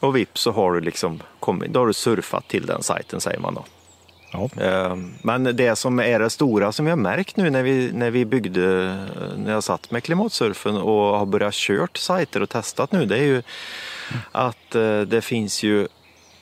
Och 0.01 0.17
vips 0.17 0.41
så 0.41 0.51
har 0.51 0.73
du 0.73 0.81
liksom 0.81 1.23
kommit, 1.41 1.73
då 1.73 1.81
har 1.81 1.87
du 1.87 1.93
surfat 1.93 2.49
till 2.49 2.67
den 2.67 2.83
sajten 2.83 3.21
säger 3.21 3.39
man 3.39 3.55
då. 3.55 3.65
Ja. 4.31 4.49
Eh, 4.61 4.97
Men 5.23 5.45
det 5.57 5.77
som 5.77 6.01
är 6.01 6.19
det 6.19 6.31
stora 6.31 6.73
som 6.73 6.87
jag 6.87 6.99
märkt 6.99 7.37
nu 7.37 7.51
när 7.51 7.63
vi, 7.63 7.91
när 7.93 8.11
vi 8.11 8.25
byggde, 8.25 8.85
eh, 8.85 9.39
när 9.39 9.53
jag 9.53 9.65
satt 9.65 9.91
med 9.91 10.05
klimatsurfen 10.05 10.77
och 10.77 11.19
har 11.19 11.27
börjat 11.27 11.55
kört 11.55 11.97
sajter 11.97 12.43
och 12.43 12.49
testat 12.49 12.93
nu, 12.93 13.07
det 13.07 13.19
är 13.19 13.23
ju 13.25 13.43
att 14.33 14.75
eh, 14.75 15.01
det 15.01 15.21
finns 15.23 15.63
ju 15.63 15.89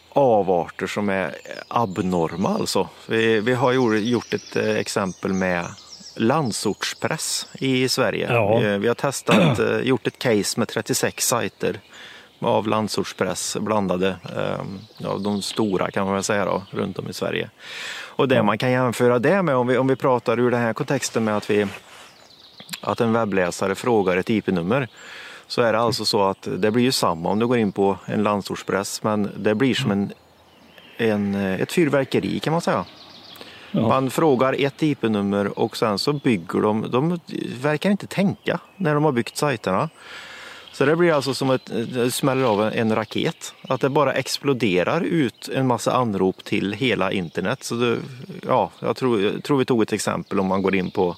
avarter 0.08 0.86
som 0.86 1.08
är 1.08 1.34
abnorma 1.68 2.48
alltså. 2.48 2.88
Vi, 3.08 3.40
vi 3.40 3.54
har 3.54 3.72
gjort- 3.72 4.34
ett 4.34 4.56
eh, 4.56 4.70
exempel 4.76 5.32
med 5.32 5.66
landsortspress 6.16 7.46
i 7.58 7.88
Sverige. 7.88 8.26
Ja. 8.32 8.58
Vi, 8.58 8.78
vi 8.78 8.88
har 8.88 8.94
testat, 8.94 9.60
gjort 9.82 10.06
ett 10.06 10.18
case 10.18 10.60
med 10.60 10.68
36 10.68 11.26
sajter 11.26 11.80
av 12.44 12.68
landsortspress 12.68 13.57
blandade, 13.61 14.16
eh, 14.37 15.11
av 15.11 15.22
de 15.22 15.42
stora 15.42 15.90
kan 15.90 16.04
man 16.04 16.14
väl 16.14 16.22
säga 16.22 16.44
då, 16.44 16.62
runt 16.70 16.98
om 16.98 17.09
i 17.09 17.12
Sverige. 17.12 17.50
Och 18.16 18.28
det 18.28 18.42
man 18.42 18.59
kan 18.59 18.70
jämföra 18.70 19.18
det 19.18 19.42
med, 19.42 19.57
om 19.57 19.66
vi, 19.66 19.78
om 19.78 19.87
vi 19.87 19.96
pratar 19.96 20.40
ur 20.40 20.50
den 20.50 20.61
här 20.61 20.72
kontexten 20.72 21.24
med 21.24 21.37
att, 21.37 21.50
vi, 21.50 21.66
att 22.80 23.00
en 23.00 23.12
webbläsare 23.12 23.74
frågar 23.74 24.16
ett 24.16 24.30
IP-nummer, 24.30 24.88
så 25.46 25.62
är 25.62 25.72
det 25.72 25.78
alltså 25.78 26.04
så 26.04 26.22
att 26.22 26.48
det 26.57 26.70
blir 26.70 26.85
ju 26.85 26.92
samma 26.92 27.30
om 27.30 27.38
du 27.38 27.46
går 27.46 27.59
in 27.59 27.72
på 27.72 27.96
en 28.04 28.22
landsortspress, 28.22 29.02
men 29.02 29.30
det 29.37 29.54
blir 29.54 29.74
som 29.74 29.90
en, 29.90 30.12
en, 30.96 31.35
ett 31.35 31.72
fyrverkeri 31.72 32.40
kan 32.40 32.52
man 32.52 32.61
säga. 32.61 32.85
Ja. 33.70 33.88
Man 33.88 34.11
frågar 34.11 34.57
ett 34.59 34.83
IP-nummer 34.83 35.59
och 35.59 35.76
sen 35.76 35.98
så 35.98 36.12
bygger 36.12 36.61
de, 36.61 36.90
de 36.90 37.20
verkar 37.61 37.90
inte 37.90 38.07
tänka 38.07 38.59
när 38.76 38.94
de 38.94 39.04
har 39.04 39.12
byggt 39.12 39.37
sajterna. 39.37 39.88
Så 40.74 40.84
det 40.84 40.96
blir 40.96 41.12
alltså 41.12 41.34
som 41.34 41.50
ett, 41.50 41.70
det 41.94 42.10
smäller 42.10 42.44
av 42.44 42.62
en 42.62 42.94
raket. 42.94 43.54
Att 43.68 43.80
det 43.80 43.88
bara 43.88 44.12
exploderar 44.12 45.00
ut 45.00 45.48
en 45.54 45.66
massa 45.66 45.92
anrop 45.92 46.44
till 46.44 46.72
hela 46.72 47.12
internet. 47.12 47.62
Så 47.64 47.74
det, 47.74 47.96
ja, 48.46 48.70
jag 48.80 48.96
tror, 48.96 49.22
jag 49.22 49.44
tror 49.44 49.58
vi 49.58 49.64
tog 49.64 49.82
ett 49.82 49.92
exempel 49.92 50.40
om 50.40 50.46
man 50.46 50.62
går 50.62 50.74
in 50.74 50.90
på 50.90 51.16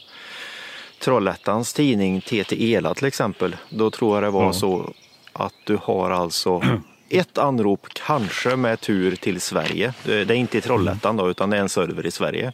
Trollhättans 1.00 1.72
tidning 1.74 2.20
TT 2.20 2.74
Ela 2.74 2.94
till 2.94 3.06
exempel. 3.06 3.56
Då 3.70 3.90
tror 3.90 4.16
jag 4.16 4.22
det 4.22 4.30
var 4.30 4.44
Ja. 4.44 4.52
så 4.52 4.92
att 5.32 5.54
du 5.64 5.78
har 5.82 6.10
alltså 6.10 6.62
ett 7.08 7.38
anrop, 7.38 7.86
kanske 7.92 8.56
med 8.56 8.80
tur 8.80 9.16
till 9.16 9.40
Sverige. 9.40 9.94
Det 10.04 10.12
är 10.12 10.32
inte 10.32 10.58
i 10.58 10.60
Trollhättan 10.60 11.16
då, 11.16 11.30
utan 11.30 11.50
det 11.50 11.56
är 11.56 11.60
en 11.60 11.68
server 11.68 12.06
i 12.06 12.10
Sverige. 12.10 12.52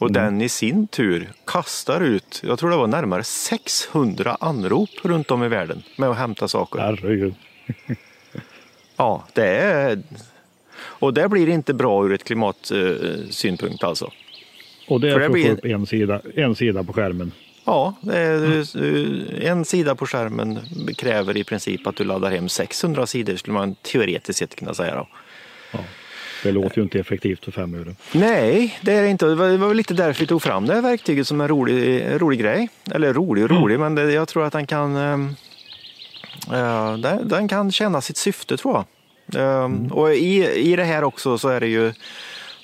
Och 0.00 0.12
den 0.12 0.40
i 0.40 0.48
sin 0.48 0.86
tur 0.86 1.32
kastar 1.46 2.00
ut, 2.00 2.42
jag 2.46 2.58
tror 2.58 2.70
det 2.70 2.76
var 2.76 2.86
närmare 2.86 3.24
600 3.24 4.36
anrop 4.40 4.90
runt 5.02 5.30
om 5.30 5.44
i 5.44 5.48
världen 5.48 5.82
med 5.96 6.08
att 6.10 6.16
hämta 6.18 6.48
saker. 6.48 6.78
Herregud. 6.80 7.34
Ja, 8.96 9.24
det 9.32 9.46
är... 9.46 10.02
Och 10.82 11.14
det 11.14 11.28
blir 11.28 11.48
inte 11.48 11.74
bra 11.74 12.06
ur 12.06 12.12
ett 12.12 12.24
klimatsynpunkt 12.24 13.84
alltså. 13.84 14.10
Och 14.88 15.00
det 15.00 15.08
är 15.08 15.12
För 15.12 15.20
för 15.20 15.20
det 15.20 15.26
att 15.26 15.28
få 15.28 15.32
blir- 15.32 15.50
upp 15.52 15.64
en 15.80 15.86
sida, 15.86 16.20
en 16.34 16.54
sida 16.54 16.84
på 16.84 16.92
skärmen. 16.92 17.32
Ja, 17.64 17.94
en 19.40 19.64
sida 19.64 19.94
på 19.94 20.06
skärmen 20.06 20.58
kräver 20.96 21.36
i 21.36 21.44
princip 21.44 21.86
att 21.86 21.96
du 21.96 22.04
laddar 22.04 22.30
hem 22.30 22.48
600 22.48 23.06
sidor 23.06 23.36
skulle 23.36 23.54
man 23.54 23.74
teoretiskt 23.74 24.38
sett 24.38 24.56
kunna 24.56 24.74
säga. 24.74 24.94
Då. 24.94 25.08
Ja. 25.72 25.78
Det 26.42 26.52
låter 26.52 26.76
ju 26.78 26.82
inte 26.82 26.98
effektivt 27.00 27.44
för 27.44 27.52
fem 27.52 27.74
euro. 27.74 27.94
Nej, 28.12 28.78
det 28.82 28.92
är 28.92 29.02
det 29.02 29.08
inte. 29.08 29.26
Det 29.26 29.34
var, 29.34 29.48
det 29.48 29.56
var 29.56 29.68
väl 29.68 29.76
lite 29.76 29.94
därför 29.94 30.20
vi 30.20 30.26
tog 30.26 30.42
fram 30.42 30.66
det 30.66 30.74
här 30.74 30.82
verktyget 30.82 31.26
som 31.26 31.40
en 31.40 31.48
rolig, 31.48 32.04
rolig 32.22 32.40
grej. 32.40 32.68
Eller 32.90 33.14
rolig 33.14 33.44
och 33.44 33.50
rolig, 33.50 33.80
men 33.80 33.94
det, 33.94 34.12
jag 34.12 34.28
tror 34.28 34.44
att 34.46 34.52
den 34.52 34.66
kan, 34.66 34.96
eh, 34.96 35.18
den, 36.98 37.28
den 37.28 37.48
kan 37.48 37.72
tjäna 37.72 38.00
sitt 38.00 38.16
syfte 38.16 38.56
tror 38.56 38.74
jag. 38.74 38.84
Ehm, 39.64 39.86
Och 39.92 40.14
i, 40.14 40.46
i 40.54 40.76
det 40.76 40.84
här 40.84 41.04
också 41.04 41.38
så 41.38 41.48
är 41.48 41.60
det 41.60 41.68
ju 41.68 41.92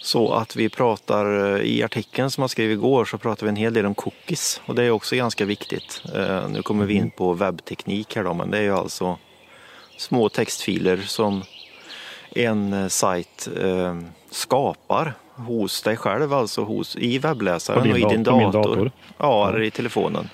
så 0.02 0.32
att 0.32 0.56
vi 0.56 0.68
pratar, 0.68 1.54
eh, 1.56 1.60
i 1.62 1.82
artikeln 1.82 2.30
som 2.30 2.42
jag 2.42 2.50
skrev 2.50 2.70
igår 2.70 3.04
så 3.04 3.18
pratar 3.18 3.46
vi 3.46 3.50
en 3.50 3.56
hel 3.56 3.74
del 3.74 3.86
om 3.86 3.94
cookies 3.94 4.60
och 4.66 4.74
det 4.74 4.82
är 4.84 4.90
också 4.90 5.16
ganska 5.16 5.44
viktigt. 5.44 6.02
Eh, 6.14 6.48
Nu 6.48 6.62
kommer 6.62 6.86
vi 6.86 6.94
in 6.94 7.10
på 7.10 7.32
webbteknik 7.32 8.16
här 8.16 8.24
då, 8.24 8.34
men 8.34 8.50
det 8.50 8.58
är 8.58 8.62
ju 8.62 8.76
alltså 8.76 9.18
små 9.98 10.28
textfiler 10.28 10.96
som 10.96 11.42
en 12.37 12.72
eh, 12.72 12.88
sajt 12.88 13.49
eh, 13.62 13.96
skapar 14.31 15.14
hos 15.35 15.83
dig 15.83 15.96
själv, 15.96 16.33
alltså 16.33 16.64
hos, 16.64 16.96
i 16.96 17.18
webbläsaren 17.18 17.92
och 17.92 17.99
i 17.99 18.05
din 18.05 18.22
dator. 18.22 18.53
dator. 18.53 18.90
Ja, 19.18 19.49
eller 19.49 19.62
i 19.62 19.70
telefonen. 19.70 20.29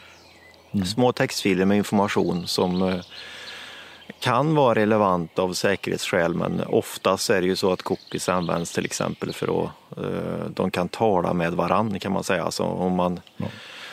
Små 0.84 1.12
textfiler 1.12 1.64
med 1.64 1.76
information 1.76 2.46
som 2.46 2.82
eh, 2.82 3.00
kan 4.20 4.54
vara 4.54 4.74
relevant 4.74 5.38
av 5.38 5.52
säkerhetsskäl 5.52 6.34
men 6.34 6.62
oftast 6.66 7.30
är 7.30 7.40
det 7.40 7.46
ju 7.46 7.56
så 7.56 7.72
att 7.72 7.82
cookies 7.82 8.28
används 8.28 8.72
till 8.72 8.84
exempel 8.84 9.32
för 9.32 9.64
att 9.64 9.98
eh, 9.98 10.46
de 10.54 10.70
kan 10.70 10.88
tala 10.88 11.32
med 11.32 11.52
varann 11.52 12.00
kan 12.00 12.12
man 12.12 12.24
säga. 12.24 12.44
Alltså 12.44 12.62
om 12.62 12.92
man, 12.92 13.20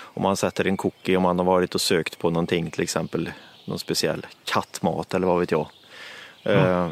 om 0.02 0.24
man 0.24 0.38
sätter 0.38 0.67
en 0.67 0.78
cookie 0.78 1.17
om 1.17 1.24
man 1.24 1.39
har 1.39 1.45
varit 1.45 1.76
och 1.76 1.82
sökt 1.82 2.19
på 2.19 2.30
någonting 2.30 2.72
till 2.72 2.84
exempel 2.84 3.32
någon 3.65 3.80
speciell 3.80 4.26
kattmat 4.45 5.13
eller 5.13 5.28
vad 5.28 5.39
vet 5.39 5.52
jag. 5.52 5.67
Eh, 6.43 6.89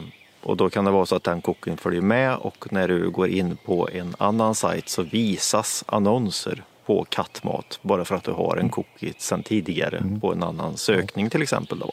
och 0.47 0.57
då 0.57 0.69
kan 0.69 0.85
det 0.85 0.91
vara 0.91 1.05
så 1.05 1.15
att 1.15 1.23
den 1.23 1.41
cookien 1.41 1.77
följer 1.77 2.01
med 2.01 2.35
och 2.35 2.73
när 2.73 2.87
du 2.87 3.09
går 3.09 3.27
in 3.27 3.57
på 3.65 3.89
en 3.93 4.15
annan 4.17 4.55
sajt 4.55 4.89
så 4.89 5.01
visas 5.01 5.83
annonser 5.87 6.63
på 6.85 7.05
kattmat 7.09 7.79
bara 7.81 8.05
för 8.05 8.15
att 8.15 8.23
du 8.23 8.31
har 8.31 8.57
en 8.57 8.69
cookie 8.69 9.13
sedan 9.17 9.43
tidigare 9.43 10.03
på 10.21 10.31
en 10.33 10.43
annan 10.43 10.77
sökning 10.77 11.29
till 11.29 11.41
exempel. 11.41 11.79
Då. 11.79 11.91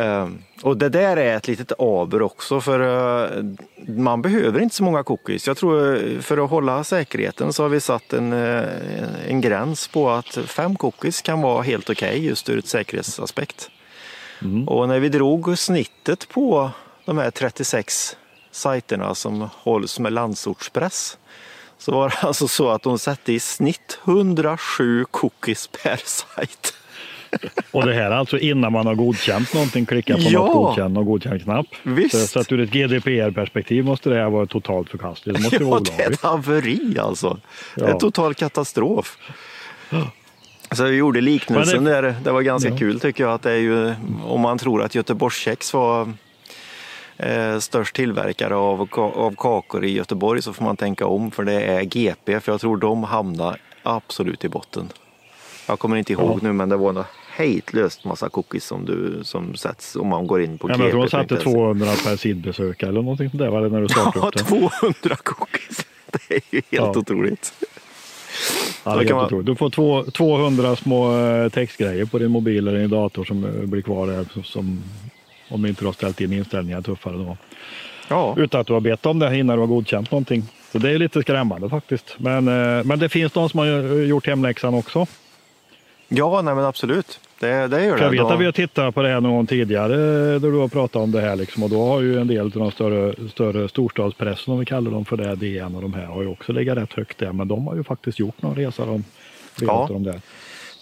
Eh, 0.00 0.28
Och 0.62 0.76
det 0.76 0.88
där 0.88 1.16
är 1.16 1.36
ett 1.36 1.48
litet 1.48 1.72
aber 1.78 2.22
också 2.22 2.60
för 2.60 2.80
eh, 2.80 3.44
man 3.88 4.22
behöver 4.22 4.60
inte 4.60 4.74
så 4.74 4.84
många 4.84 5.02
cookies. 5.02 5.46
Jag 5.46 5.56
tror 5.56 5.96
eh, 5.96 6.20
för 6.20 6.44
att 6.44 6.50
hålla 6.50 6.84
säkerheten 6.84 7.52
så 7.52 7.62
har 7.62 7.68
vi 7.68 7.80
satt 7.80 8.12
en, 8.12 8.32
eh, 8.32 8.64
en 9.28 9.40
gräns 9.40 9.88
på 9.88 10.10
att 10.10 10.34
fem 10.46 10.76
cookies 10.76 11.22
kan 11.22 11.40
vara 11.40 11.62
helt 11.62 11.90
okej 11.90 12.26
just 12.26 12.48
ur 12.48 12.58
ett 12.58 12.68
säkerhetsaspekt. 12.68 13.70
Och 14.66 14.88
när 14.88 14.98
vi 15.00 15.08
drog 15.08 15.58
snittet 15.58 16.28
på 16.28 16.70
de 17.08 17.18
här 17.18 17.30
36 17.30 18.16
sajterna 18.50 19.14
som 19.14 19.48
hålls 19.54 19.98
med 19.98 20.12
landsortspress 20.12 21.18
så 21.78 21.92
var 21.92 22.08
det 22.08 22.16
alltså 22.26 22.48
så 22.48 22.68
att 22.70 22.82
de 22.82 22.98
satte 22.98 23.32
i 23.32 23.40
snitt 23.40 23.98
107 24.04 25.04
cookies 25.10 25.66
per 25.82 25.96
sajt. 26.04 26.74
Och 27.70 27.86
det 27.86 27.94
här 27.94 28.02
är 28.02 28.10
alltså 28.10 28.38
innan 28.38 28.72
man 28.72 28.86
har 28.86 28.94
godkänt 28.94 29.54
någonting, 29.54 29.86
klicka 29.86 30.14
på 30.14 30.20
Ja. 30.22 30.30
något 30.40 30.52
godkänn 30.52 30.96
och 30.96 31.06
godkänd-knapp. 31.06 31.66
Visst. 31.82 32.20
Så, 32.20 32.26
så 32.26 32.40
att 32.40 32.52
ur 32.52 32.60
ett 32.60 32.70
GDPR-perspektiv 32.70 33.84
måste 33.84 34.10
det 34.10 34.16
här 34.16 34.30
vara 34.30 34.46
totalt 34.46 34.90
förkastligt. 34.90 35.38
Det 35.38 35.42
måste 35.44 35.64
vara 35.64 35.80
Ja, 35.84 35.92
det 35.96 36.02
är 36.02 36.10
ett 36.10 36.22
haveri 36.22 36.98
alltså. 36.98 37.38
Det 37.74 37.80
Ja. 37.84 37.88
en 37.88 37.98
total 37.98 38.34
katastrof. 38.34 39.18
Så 40.72 40.84
vi 40.84 40.96
gjorde 40.96 41.20
liknelsen 41.20 41.84
Men 41.84 41.92
där. 41.92 42.14
Det 42.24 42.30
var 42.32 42.42
ganska 42.42 42.68
Ja. 42.70 42.76
kul 42.78 43.00
tycker 43.00 43.24
jag 43.24 43.32
att 43.32 43.42
det 43.42 43.52
är 43.52 43.56
ju 43.56 43.94
om 44.24 44.40
man 44.40 44.58
tror 44.58 44.82
att 44.82 44.94
Göteborgskex 44.94 45.72
var 45.74 46.12
eh, 47.18 47.58
störst 47.58 47.94
tillverkare 47.96 48.56
av, 48.56 48.88
av 48.96 49.34
kakor 49.38 49.84
i 49.84 49.92
Göteborg 49.92 50.42
så 50.42 50.52
får 50.52 50.64
man 50.64 50.76
tänka 50.76 51.06
om 51.06 51.30
för 51.30 51.44
det 51.44 51.60
är 51.62 51.82
GP 51.82 52.40
för 52.40 52.52
jag 52.52 52.60
tror 52.60 52.76
de 52.76 53.04
hamnar 53.04 53.60
absolut 53.82 54.44
i 54.44 54.48
botten. 54.48 54.88
Jag 55.66 55.78
kommer 55.78 55.96
inte 55.96 56.12
ihåg 56.12 56.30
Ja. 56.30 56.38
nu 56.42 56.52
men 56.52 56.68
det 56.68 56.76
var 56.76 56.92
något 56.92 57.06
hejdlöst 57.36 58.04
massa 58.04 58.28
cookies 58.28 58.64
som, 58.64 58.84
du, 58.84 59.20
som 59.24 59.54
sätts 59.54 59.96
om 59.96 60.06
man 60.08 60.26
går 60.26 60.42
in 60.42 60.58
på 60.58 60.70
Ja, 60.70 60.76
men 60.76 60.80
jag 60.86 60.90
tror 60.90 61.00
de 61.00 61.06
GP. 61.06 61.34
satte 61.36 61.44
200 61.52 61.86
per 62.04 62.16
sidbesök 62.16 62.82
eller 62.82 63.02
någonting 63.02 63.30
sånt 63.30 63.38
där 63.42 63.48
var 63.50 63.62
det 63.62 63.68
när 63.68 63.80
du 63.80 63.88
startade 63.88 64.18
Ja, 64.20 64.26
upp 64.28 64.34
det. 64.34 64.44
200 64.44 65.16
cookies. 65.22 65.86
Det 66.28 66.34
är 66.34 66.40
ju 66.50 66.56
helt 66.56 66.64
Ja. 66.70 66.92
otroligt. 66.96 67.52
Ja, 68.84 68.96
det 68.96 69.08
är 69.10 69.14
man- 69.14 69.24
otroligt. 69.24 69.46
Du 69.46 69.56
får 69.56 69.70
två, 69.70 70.04
200 70.04 70.76
små 70.76 71.18
eh, 71.18 71.48
textgrejer 71.48 72.04
på 72.04 72.18
din 72.18 72.30
mobil 72.30 72.68
eller 72.68 72.78
din 72.80 72.90
dator 72.90 73.24
som 73.24 73.44
eh, 73.44 73.50
blir 73.66 73.82
kvar 73.82 74.06
där. 74.06 74.26
Som, 74.44 74.82
om 75.48 75.66
inte 75.66 75.82
du 75.82 75.86
har 75.86 75.92
ställt 75.92 76.20
in 76.20 76.32
inställningar 76.32 76.82
tuffare 76.82 77.16
då. 77.16 77.36
Ja. 78.08 78.34
Utan 78.38 78.60
att 78.60 78.66
du 78.66 78.72
har 78.72 78.80
bett 78.80 79.06
om 79.06 79.18
det 79.18 79.36
innan 79.36 79.56
du 79.56 79.60
har 79.60 79.66
godkänt 79.66 80.10
någonting. 80.10 80.42
Så 80.72 80.78
det 80.78 80.90
är 80.90 80.98
lite 80.98 81.22
skrämmande 81.22 81.68
faktiskt. 81.68 82.14
Men, 82.18 82.48
eh, 82.48 82.84
men 82.84 82.98
det 82.98 83.08
finns 83.08 83.32
de 83.32 83.48
som 83.48 83.58
har 83.60 83.66
gjort 84.02 84.26
hemläxan 84.26 84.74
också. 84.74 85.06
Ja, 86.08 86.42
nej 86.42 86.54
men 86.54 86.64
absolut. 86.64 87.20
Det, 87.40 87.46
det 87.66 87.84
gör 87.84 87.96
För 87.96 88.04
jag 88.04 88.12
det. 88.12 88.16
vet 88.18 88.18
Då- 88.28 88.34
att 88.34 88.40
vi 88.40 88.44
har 88.44 88.52
tittat 88.52 88.94
på 88.94 89.02
det 89.02 89.08
här 89.08 89.20
någon 89.20 89.32
gång 89.32 89.46
tidigare 89.46 89.96
där 90.38 90.50
du 90.50 90.56
har 90.58 90.68
pratat 90.68 90.96
om 90.96 91.12
det 91.12 91.20
här 91.20 91.36
liksom, 91.36 91.62
och 91.62 91.70
då 91.70 91.86
har 91.86 92.00
ju 92.00 92.20
en 92.20 92.26
del 92.26 92.40
av 92.40 92.50
de 92.50 92.70
större, 92.70 93.28
större 93.30 93.68
storstadspressen 93.68 94.52
om 94.52 94.60
vi 94.60 94.66
kallar 94.66 94.90
dem 94.90 95.04
för 95.04 95.16
det, 95.16 95.34
DN 95.36 95.74
och 95.74 95.82
de 95.82 95.94
här 95.94 96.04
har 96.06 96.22
ju 96.22 96.28
också 96.28 96.52
legat 96.52 96.78
rätt 96.78 96.92
högt 96.92 97.18
där 97.18 97.32
men 97.32 97.48
de 97.48 97.66
har 97.66 97.74
ju 97.76 97.84
faktiskt 97.84 98.18
gjort 98.18 98.42
någon 98.42 98.54
resa 98.56 98.86
de, 98.86 99.04
Ja. 99.60 99.86
de 99.90 100.02
där. 100.02 100.20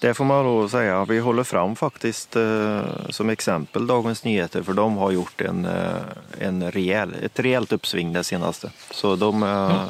Det 0.00 0.14
får 0.14 0.24
man 0.24 0.44
då 0.44 0.68
säga. 0.68 1.04
Vi 1.04 1.18
håller 1.18 1.42
fram 1.44 1.76
faktiskt 1.76 2.37
eh, 2.37 2.80
som 3.09 3.30
exempel 3.30 3.87
Dagens 3.87 4.24
Nyheter 4.24 4.62
för 4.62 4.72
de 4.72 4.96
har 4.96 5.11
gjort 5.11 5.40
en, 5.40 5.64
eh, 5.64 5.96
en 6.38 6.70
rejäl, 6.70 7.14
ett 7.22 7.40
rejält 7.40 7.72
uppsving 7.72 8.12
det 8.12 8.24
senaste. 8.24 8.70
Så 8.90 9.16
de, 9.16 9.42
eh, 9.42 9.85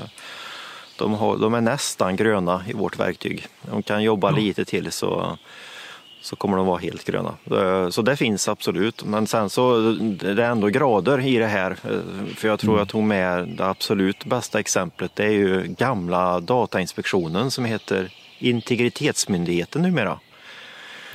de, 0.99 1.14
har, 1.14 1.37
de 1.37 1.55
är 1.55 1.61
nästan 1.61 2.16
gröna 2.16 2.64
i 2.69 2.73
vårt 2.73 2.99
verktyg. 2.99 3.47
De 3.62 3.83
kan 3.83 4.03
jobba 4.03 4.31
lite 4.31 4.64
till 4.64 4.92
så, 4.92 5.38
så 6.21 6.37
kommer 6.37 6.57
de 6.57 6.66
vara 6.66 6.79
helt 6.79 7.05
gröna. 7.05 7.35
Eh, 7.51 7.88
Så 7.90 8.03
det 8.03 8.16
finns 8.16 8.49
absolut. 8.49 9.05
Men 9.05 9.27
sen 9.27 9.51
så 9.51 9.81
det 10.01 10.45
är 10.45 10.51
ändå 10.51 10.66
grader 10.69 11.21
i 11.27 11.37
det 11.37 11.47
här. 11.47 11.77
För 12.37 12.49
jag 12.49 12.59
tror 12.59 12.79
jag 12.79 12.88
tog 12.88 13.03
med 13.03 13.49
det 13.49 13.66
absolut 13.66 14.25
bästa 14.25 14.59
exemplet. 14.61 15.11
Det 15.14 15.25
är 15.25 15.31
ju 15.31 15.62
gamla 15.79 16.40
Datainspektionen 16.40 17.51
som 17.51 17.64
heter 17.64 18.11
Integritetsmyndigheten 18.38 19.83
numera. 19.83 20.18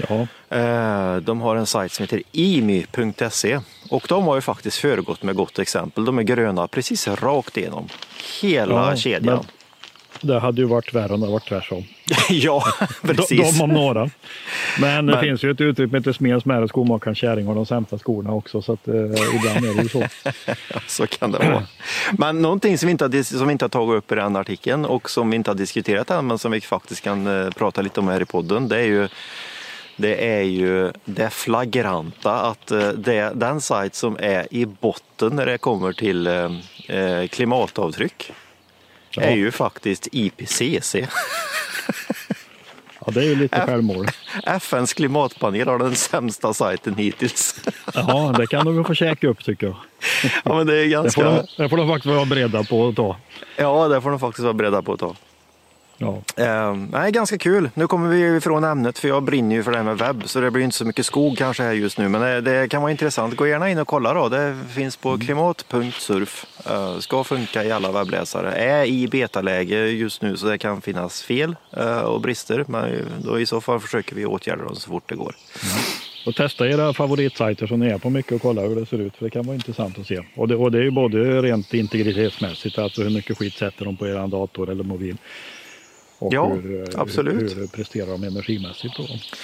Ja, 0.10 0.27
Eh, 0.57 1.15
De 1.15 1.41
har 1.41 1.55
en 1.55 1.65
sajt 1.65 1.91
som 1.91 2.03
heter 2.03 2.21
imi.se 2.31 3.60
och 3.89 4.05
de 4.10 4.23
har 4.23 4.36
ju 4.36 4.41
faktiskt 4.41 4.77
föregått 4.77 5.23
med 5.23 5.36
gott 5.36 5.60
exempel. 5.60 6.05
De 6.05 6.19
är 6.19 6.23
gröna 6.23 6.67
precis 6.67 7.07
rakt 7.07 7.57
igenom. 7.57 7.88
Hela 8.41 8.89
Ja, 8.89 8.95
kedjan. 8.95 9.45
Det 10.21 10.39
hade 10.39 10.62
ju 10.62 10.67
varit 10.67 10.93
värre 10.93 11.13
om 11.13 11.21
det 11.21 11.27
varit 11.27 11.47
tvärtom. 11.47 11.84
ja, 12.29 12.63
De, 13.01 13.13
precis. 13.15 13.57
de 13.57 13.63
om 13.63 13.69
några. 13.69 14.10
Men 14.79 15.05
det 15.05 15.13
Men- 15.13 15.21
finns 15.23 15.43
ju 15.43 15.51
ett 15.51 15.62
uttryck 15.62 15.89
som 15.89 15.95
heter 15.97 16.13
smed, 16.13 16.41
smäre, 16.41 16.67
skomakarens 16.67 17.17
kärring 17.17 17.45
har 17.45 17.55
de 17.55 17.65
sämsta 17.65 17.97
skorna 17.97 18.34
också. 18.34 18.62
Så 18.62 18.73
att, 18.73 18.88
eh, 18.88 18.93
ibland 18.95 19.65
är 19.65 19.75
det 19.75 19.84
ju 19.84 19.89
så. 19.89 20.03
Så 20.88 21.07
kan 21.07 21.31
det 21.31 21.38
vara. 21.38 21.63
Men 22.17 22.41
någonting 22.41 22.77
som 22.77 22.88
vi, 22.88 22.91
inte 22.91 23.03
har, 23.05 23.23
som 23.23 23.47
vi 23.47 23.51
inte 23.51 23.65
har 23.65 23.69
tagit 23.69 23.97
upp 23.97 24.12
i 24.12 24.15
den 24.15 24.36
artikeln 24.36 24.86
och 24.86 25.10
som 25.10 25.29
vi 25.29 25.36
inte 25.36 25.49
har 25.49 25.55
diskuterat 25.55 26.10
än 26.10 26.27
men 26.27 26.38
som 26.38 26.51
vi 26.51 26.62
faktiskt 26.62 27.01
kan 27.03 27.27
eh, 27.27 27.49
prata 27.49 27.81
lite 27.81 27.99
om 27.99 28.07
här 28.07 28.21
i 28.21 28.25
podden. 28.25 28.67
Det 28.67 28.77
är 28.77 28.86
ju 28.86 29.07
det, 29.97 30.29
är 30.34 30.41
ju 30.41 30.91
det 31.05 31.29
flagranta 31.29 32.34
att 32.34 32.71
eh, 32.71 32.89
det, 32.89 33.31
den 33.36 33.62
sajt 33.62 33.95
som 33.95 34.17
är 34.19 34.47
i 34.53 34.65
botten 34.65 35.36
när 35.36 35.45
det 35.45 35.57
kommer 35.57 35.93
till 35.93 36.27
eh, 36.27 36.51
eh, 36.97 37.27
klimatavtryck 37.27 38.31
Ja. 39.15 39.21
är 39.24 39.36
ju 39.36 39.52
faktiskt 39.52 40.08
IPCC. 40.12 40.95
Ja, 43.06 43.12
det 43.12 43.19
är 43.19 43.26
ju 43.26 43.36
lite 43.36 43.62
självmål. 43.65 44.08
FNs 44.43 44.93
klimatpanel 44.93 45.67
har 45.67 45.80
den 45.80 45.95
sämsta 45.95 46.54
sajten 46.54 46.95
hittills. 46.95 47.56
Ja, 47.93 48.34
det 48.38 48.47
kan 48.47 48.65
de 48.65 48.76
ju 48.76 48.84
få 48.84 48.93
käka 48.93 49.28
upp 49.28 49.43
tycker 49.43 49.67
jag. 49.67 49.76
ja, 50.43 50.56
men 50.58 50.67
det 50.67 50.78
är 50.78 51.04
Det 51.04 51.12
får, 51.12 51.24
ganska... 51.24 51.24
de, 51.24 51.63
det 51.63 51.69
får 51.69 51.78
de 51.78 51.88
faktiskt 51.88 52.15
vara 52.15 52.26
beredda 52.26 52.63
på 52.63 52.88
att 52.88 52.95
ta. 52.95 53.15
Ja, 53.58 53.88
det 53.88 54.02
får 54.02 54.10
de 54.10 54.19
faktiskt 54.19 54.43
vara 54.43 54.54
beredda 54.54 54.82
på 54.82 54.93
att 54.93 55.00
ta. 55.00 55.15
Ja. 56.01 56.21
Eh, 56.43 56.75
nej, 56.91 57.11
ganska 57.11 57.37
kul. 57.37 57.69
Nu 57.73 57.87
kommer 57.87 58.09
vi 58.09 58.37
ifrån 58.37 58.63
ämnet 58.63 58.99
för 58.99 59.07
jag 59.07 59.23
brinner 59.23 59.55
ju 59.55 59.63
för 59.63 59.71
det 59.71 59.77
här 59.77 59.83
med 59.83 59.97
webb 59.97 60.23
så 60.25 60.41
det 60.41 60.51
blir 60.51 60.63
inte 60.63 60.77
så 60.77 60.85
mycket 60.85 61.05
skog 61.05 61.37
kanske 61.37 61.63
här 61.63 61.73
just 61.73 61.97
nu. 61.97 62.09
Men 62.09 62.21
det, 62.21 62.41
det 62.41 62.67
kan 62.67 62.81
vara 62.81 62.91
intressant. 62.91 63.35
Gå 63.35 63.47
gärna 63.47 63.69
in 63.69 63.79
och 63.79 63.87
kolla 63.87 64.13
då. 64.13 64.29
Det 64.29 64.57
finns 64.73 64.97
på 64.97 65.17
klimat.surf. 65.17 66.45
Eh, 66.69 66.99
ska 66.99 67.23
funka 67.23 67.63
i 67.63 67.71
alla 67.71 67.91
webbläsare. 67.91 68.51
Är 68.51 68.85
i 68.85 69.07
betaläge 69.07 69.87
just 69.87 70.21
nu 70.21 70.37
så 70.37 70.47
det 70.47 70.57
kan 70.57 70.81
finnas 70.81 71.21
fel 71.21 71.55
eh, 71.77 71.99
och 71.99 72.21
brister. 72.21 72.65
Men 72.67 73.05
då 73.23 73.39
i 73.39 73.45
så 73.45 73.61
fall 73.61 73.79
försöker 73.79 74.15
vi 74.15 74.25
åtgärda 74.25 74.63
dem 74.63 74.75
så 74.75 74.89
fort 74.89 75.09
det 75.09 75.15
går. 75.15 75.35
Och 76.25 76.35
testa 76.35 76.67
era 76.67 76.93
favoritsajter 76.93 77.67
som 77.67 77.79
ni 77.79 77.87
är 77.87 77.97
på 77.97 78.09
mycket 78.09 78.31
och 78.31 78.41
kolla 78.41 78.61
hur 78.61 78.75
det 78.75 78.85
ser 78.85 79.01
ut. 79.01 79.15
För 79.15 79.25
det 79.25 79.31
kan 79.31 79.45
vara 79.45 79.55
intressant 79.55 79.99
att 79.99 80.07
se. 80.07 80.21
Och 80.35 80.47
det, 80.47 80.55
och 80.55 80.71
det 80.71 80.77
är 80.77 80.83
ju 80.83 80.91
både 80.91 81.41
rent 81.41 81.73
integritetsmässigt, 81.73 82.77
alltså 82.77 83.03
hur 83.03 83.09
mycket 83.09 83.37
skit 83.37 83.53
sätter 83.53 83.85
de 83.85 83.97
på 83.97 84.07
er 84.07 84.27
dator 84.27 84.69
eller 84.69 84.83
mobil. 84.83 85.17
Och 86.21 86.34
Ja, 86.34 86.47
hur, 86.63 86.81
eh, 86.81 87.01
absolut. 87.01 87.57
Hur, 87.57 87.67
presterar 87.67 88.07
de 88.07 88.23
energimässigt. 88.23 88.97
Då. 88.97 89.03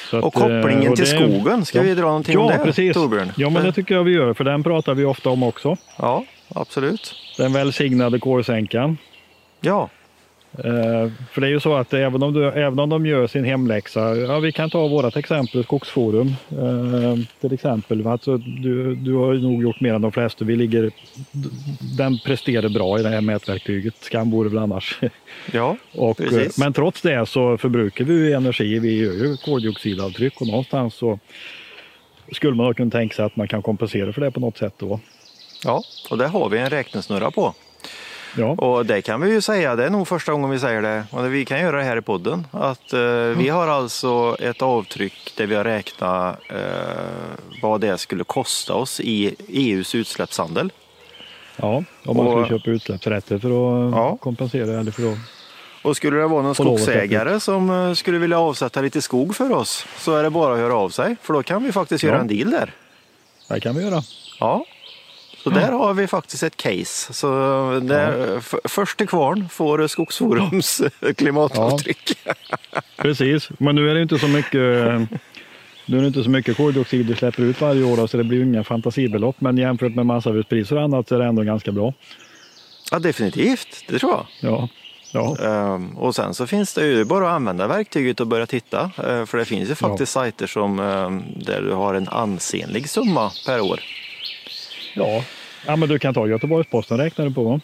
Så 0.09 0.19
Och 0.21 0.35
att, 0.37 0.41
eh, 0.41 0.61
kopplingen 0.61 0.91
och 0.91 0.95
till 0.97 1.05
det- 1.05 1.11
skogen, 1.11 1.65
ska 1.65 1.81
vi 1.81 1.93
dra 1.95 2.01
någonting 2.01 2.33
ja, 2.33 2.39
om 2.39 2.47
det 2.51 2.57
precis. 2.63 2.93
Torbjörn? 2.93 3.31
Ja, 3.37 3.49
men 3.49 3.63
det 3.63 3.71
tycker 3.71 3.95
jag 3.95 4.03
vi 4.03 4.11
gör, 4.11 4.33
för 4.33 4.43
den 4.43 4.63
pratar 4.63 4.93
vi 4.93 5.05
ofta 5.05 5.29
om 5.29 5.43
också. 5.43 5.77
Ja, 5.97 6.23
absolut. 6.55 7.15
Den 7.37 7.53
välsignade 7.53 8.19
kolsänkan. 8.19 8.97
Ja, 9.61 9.89
Eh, 10.53 11.12
för 11.31 11.41
det 11.41 11.47
är 11.47 11.51
ju 11.51 11.60
så 11.60 11.75
att 11.75 11.93
även 11.93 12.23
om, 12.23 12.33
du, 12.33 12.47
även 12.47 12.79
om 12.79 12.89
de 12.89 13.05
gör 13.05 13.27
sin 13.27 13.43
hemläxa, 13.45 14.15
ja, 14.15 14.39
vi 14.39 14.51
kan 14.51 14.69
ta 14.69 14.88
vårt 14.88 15.15
exempel 15.15 15.63
Skogsforum 15.63 16.27
eh, 16.49 17.15
till 17.41 17.53
exempel. 17.53 18.07
Alltså, 18.07 18.38
du, 18.38 18.95
du 18.95 19.13
har 19.13 19.33
nog 19.33 19.63
gjort 19.63 19.79
mer 19.79 19.93
än 19.93 20.01
de 20.01 20.12
flesta. 20.12 20.45
Vi 20.45 20.55
ligger, 20.55 20.91
den 21.97 22.19
presterar 22.19 22.69
bra 22.69 22.99
i 22.99 23.03
det 23.03 23.10
här 23.10 23.21
mätverktyget. 23.21 23.93
Skam 23.99 24.31
vore 24.31 24.49
väl 24.49 24.57
annars. 24.57 24.99
ja, 25.51 25.77
Och, 25.91 26.21
eh, 26.21 26.29
Precis. 26.29 26.57
men 26.57 26.73
trots 26.73 27.01
det 27.01 27.25
så 27.25 27.57
förbrukar 27.57 28.05
vi 28.05 28.13
ju 28.13 28.33
energi. 28.33 28.79
Vi 28.79 28.97
gör 28.97 29.13
ju 29.13 29.38
koldioxidavtryck 29.38 30.41
och 30.41 30.47
någonstans 30.47 30.93
så 30.93 31.19
skulle 32.31 32.55
man 32.55 32.73
kunna 32.73 32.91
tänka 32.91 33.15
sig 33.15 33.25
att 33.25 33.36
man 33.36 33.47
kan 33.47 33.62
kompensera 33.62 34.13
för 34.13 34.21
det 34.21 34.31
på 34.31 34.39
något 34.39 34.57
sätt 34.57 34.73
då. 34.77 34.99
ja. 35.63 35.83
Och 36.10 36.17
där 36.17 36.27
har 36.27 36.49
vi 36.49 36.57
en 36.57 36.69
räknesnurra 36.69 37.31
på. 37.31 37.53
Ja, 38.38 38.45
Och 38.52 38.86
det 38.86 39.02
kan 39.02 39.21
vi 39.21 39.32
ju 39.32 39.41
säga, 39.41 39.76
det 39.76 39.86
är 39.86 39.89
nog 39.89 40.08
första 40.08 40.32
gången 40.32 40.50
vi 40.50 40.60
säger 40.60 40.82
det, 40.82 41.04
och 41.12 41.34
vi 41.34 41.45
kan 41.45 41.60
göra 41.60 41.78
det 41.78 41.84
här 41.84 41.97
i 41.97 42.02
podden, 42.02 42.47
att 42.52 42.93
eh, 42.93 43.00
vi 43.38 43.50
har 43.50 43.67
alltså 43.67 44.38
ett 44.39 44.62
avtryck 44.62 45.34
där 45.38 45.45
vi 45.47 45.56
har 45.56 45.63
räknat 45.63 46.39
eh, 46.50 46.58
vad 47.62 47.82
det 47.82 47.97
skulle 47.97 48.23
kosta 48.23 48.73
oss 48.73 49.00
i 49.00 49.36
EUs 49.47 49.95
utsläppshandel. 49.95 50.71
ja 51.56 51.84
om 52.06 52.17
man 52.17 52.28
Och- 52.28 52.45
skulle 52.45 52.60
köpa 52.60 52.69
utsläppsrätter 52.71 53.39
för 53.39 53.47
att 53.50 53.91
Ja. 53.95 54.17
kompensera 54.21 54.80
eller 54.80 54.91
för 54.91 55.12
att 55.12 55.17
Och 55.84 55.97
skulle 55.97 56.17
det 56.17 56.28
vara 56.28 56.41
någon 56.43 56.56
skogsägare 56.56 57.39
som 57.39 57.69
eh, 57.69 57.93
skulle 57.93 58.17
vilja 58.17 58.39
avsätta 58.39 58.82
lite 58.82 59.02
skog 59.02 59.36
för 59.36 59.52
oss 59.52 59.86
så 59.97 60.15
är 60.15 60.23
det 60.23 60.30
bara 60.30 60.54
att 60.54 60.60
höra 60.60 60.76
av 60.76 60.89
sig, 60.89 61.15
för 61.21 61.34
då 61.34 61.43
kan 61.43 61.63
vi 61.63 61.71
faktiskt 61.71 62.04
Ja. 62.04 62.10
göra 62.10 62.19
en 62.21 62.28
deal 62.28 62.52
där. 62.52 62.71
Det 63.50 63.60
kan 63.60 63.76
vi 63.76 63.84
göra. 63.84 64.02
Ja. 64.39 64.65
Så 65.49 65.60
där 65.60 65.71
har 65.71 65.93
vi 65.93 66.07
faktiskt 66.07 66.43
ett 66.43 66.57
case. 66.57 67.13
Så 67.13 67.27
där, 67.83 68.39
först 68.67 68.97
till 68.97 69.07
kvarn 69.07 69.49
får 69.49 69.88
Skogsforums 69.88 70.81
klimatavtryck. 71.17 72.17
Precis, 72.97 73.49
men 73.57 73.75
nu 73.75 73.89
är 73.89 73.95
det 73.95 74.01
inte 74.01 74.19
så 74.19 74.27
mycket 74.27 74.62
nu 75.89 75.97
är 75.97 76.01
det 76.01 76.07
inte 76.07 76.23
så 76.23 76.29
mycket 76.29 76.57
koldioxid 76.57 77.05
du 77.05 77.15
släpper 77.15 77.43
ut 77.43 77.62
varje 77.62 77.83
år 77.83 77.97
då, 77.97 78.07
så 78.07 78.17
det 78.17 78.23
blir 78.23 78.38
ju 78.38 78.43
inga 78.43 78.63
fantasibelopp. 78.63 79.41
Men 79.41 79.57
jämfört 79.57 79.95
med 79.95 80.05
massavelspriser 80.05 80.75
och 80.75 80.81
annat 80.83 81.07
så 81.07 81.15
är 81.15 81.19
det 81.19 81.25
ändå 81.25 81.43
ganska 81.43 81.71
bra. 81.71 81.93
Ja, 82.91 82.99
definitivt. 82.99 83.83
Det 83.88 83.99
tror 83.99 84.12
jag. 84.12 84.25
Ja, 84.51 84.69
ja, 85.12 85.38
Ehm, 85.45 85.97
och 85.97 86.15
sen 86.15 86.33
så 86.33 86.47
finns 86.47 86.73
det 86.73 86.86
ju 86.86 87.05
bara 87.05 87.29
att 87.29 87.36
använda 87.36 87.67
verktyget 87.67 88.19
och 88.19 88.27
börja 88.27 88.45
titta. 88.45 88.91
Eh, 88.97 89.25
för 89.25 89.38
det 89.38 89.45
finns 89.45 89.69
ju 89.69 89.75
faktiskt 89.75 90.12
sajter 90.12 90.47
som, 90.47 90.79
ehm, 90.79 91.23
där 91.36 91.62
du 91.62 91.73
har 91.73 91.93
en 91.93 92.07
ansenlig 92.07 92.89
summa 92.89 93.31
per 93.45 93.62
år. 93.62 93.79
ja. 94.95 95.23
Ja 95.67 95.75
men 95.75 95.89
du 95.89 95.99
kan 95.99 96.13
ta 96.13 96.27
Göteborgs-Posten 96.27 96.97
räknar 96.97 97.25
du 97.25 97.34
på. 97.34 97.60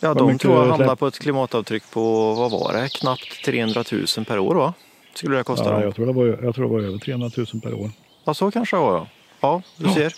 Ja, 0.00 0.08
Vad 0.14 0.16
de 0.28 0.38
tror 0.38 0.54
jag 0.54 0.64
släpp- 0.66 0.70
hamnar 0.78 0.96
på 0.96 1.06
ett 1.06 1.18
klimatavtryck 1.18 1.82
på, 1.90 2.34
vad 2.34 2.50
var 2.50 2.72
det, 2.72 2.88
knappt 2.88 3.44
300 3.44 3.84
000 4.16 4.24
per 4.26 4.38
år 4.38 4.54
va? 4.54 4.74
Skulle 5.14 5.36
det 5.36 5.44
kosta 5.44 5.64
Ja, 5.64 5.70
dem. 5.72 5.82
jag, 5.82 5.94
tror 5.94 6.06
det 6.06 6.12
var, 6.12 6.26
jag 6.42 6.54
tror 6.54 6.64
det 6.68 6.70
var 6.72 6.80
över 6.80 6.98
300 6.98 7.30
000 7.36 7.46
per 7.62 7.74
år. 7.74 7.90
Ja, 8.24 8.34
så 8.34 8.50
kanske 8.50 8.76
det 8.76 8.80
var 8.80 8.92
ja. 8.96 9.06
Ja, 9.40 9.62
du 9.76 9.88
ser. 9.88 10.12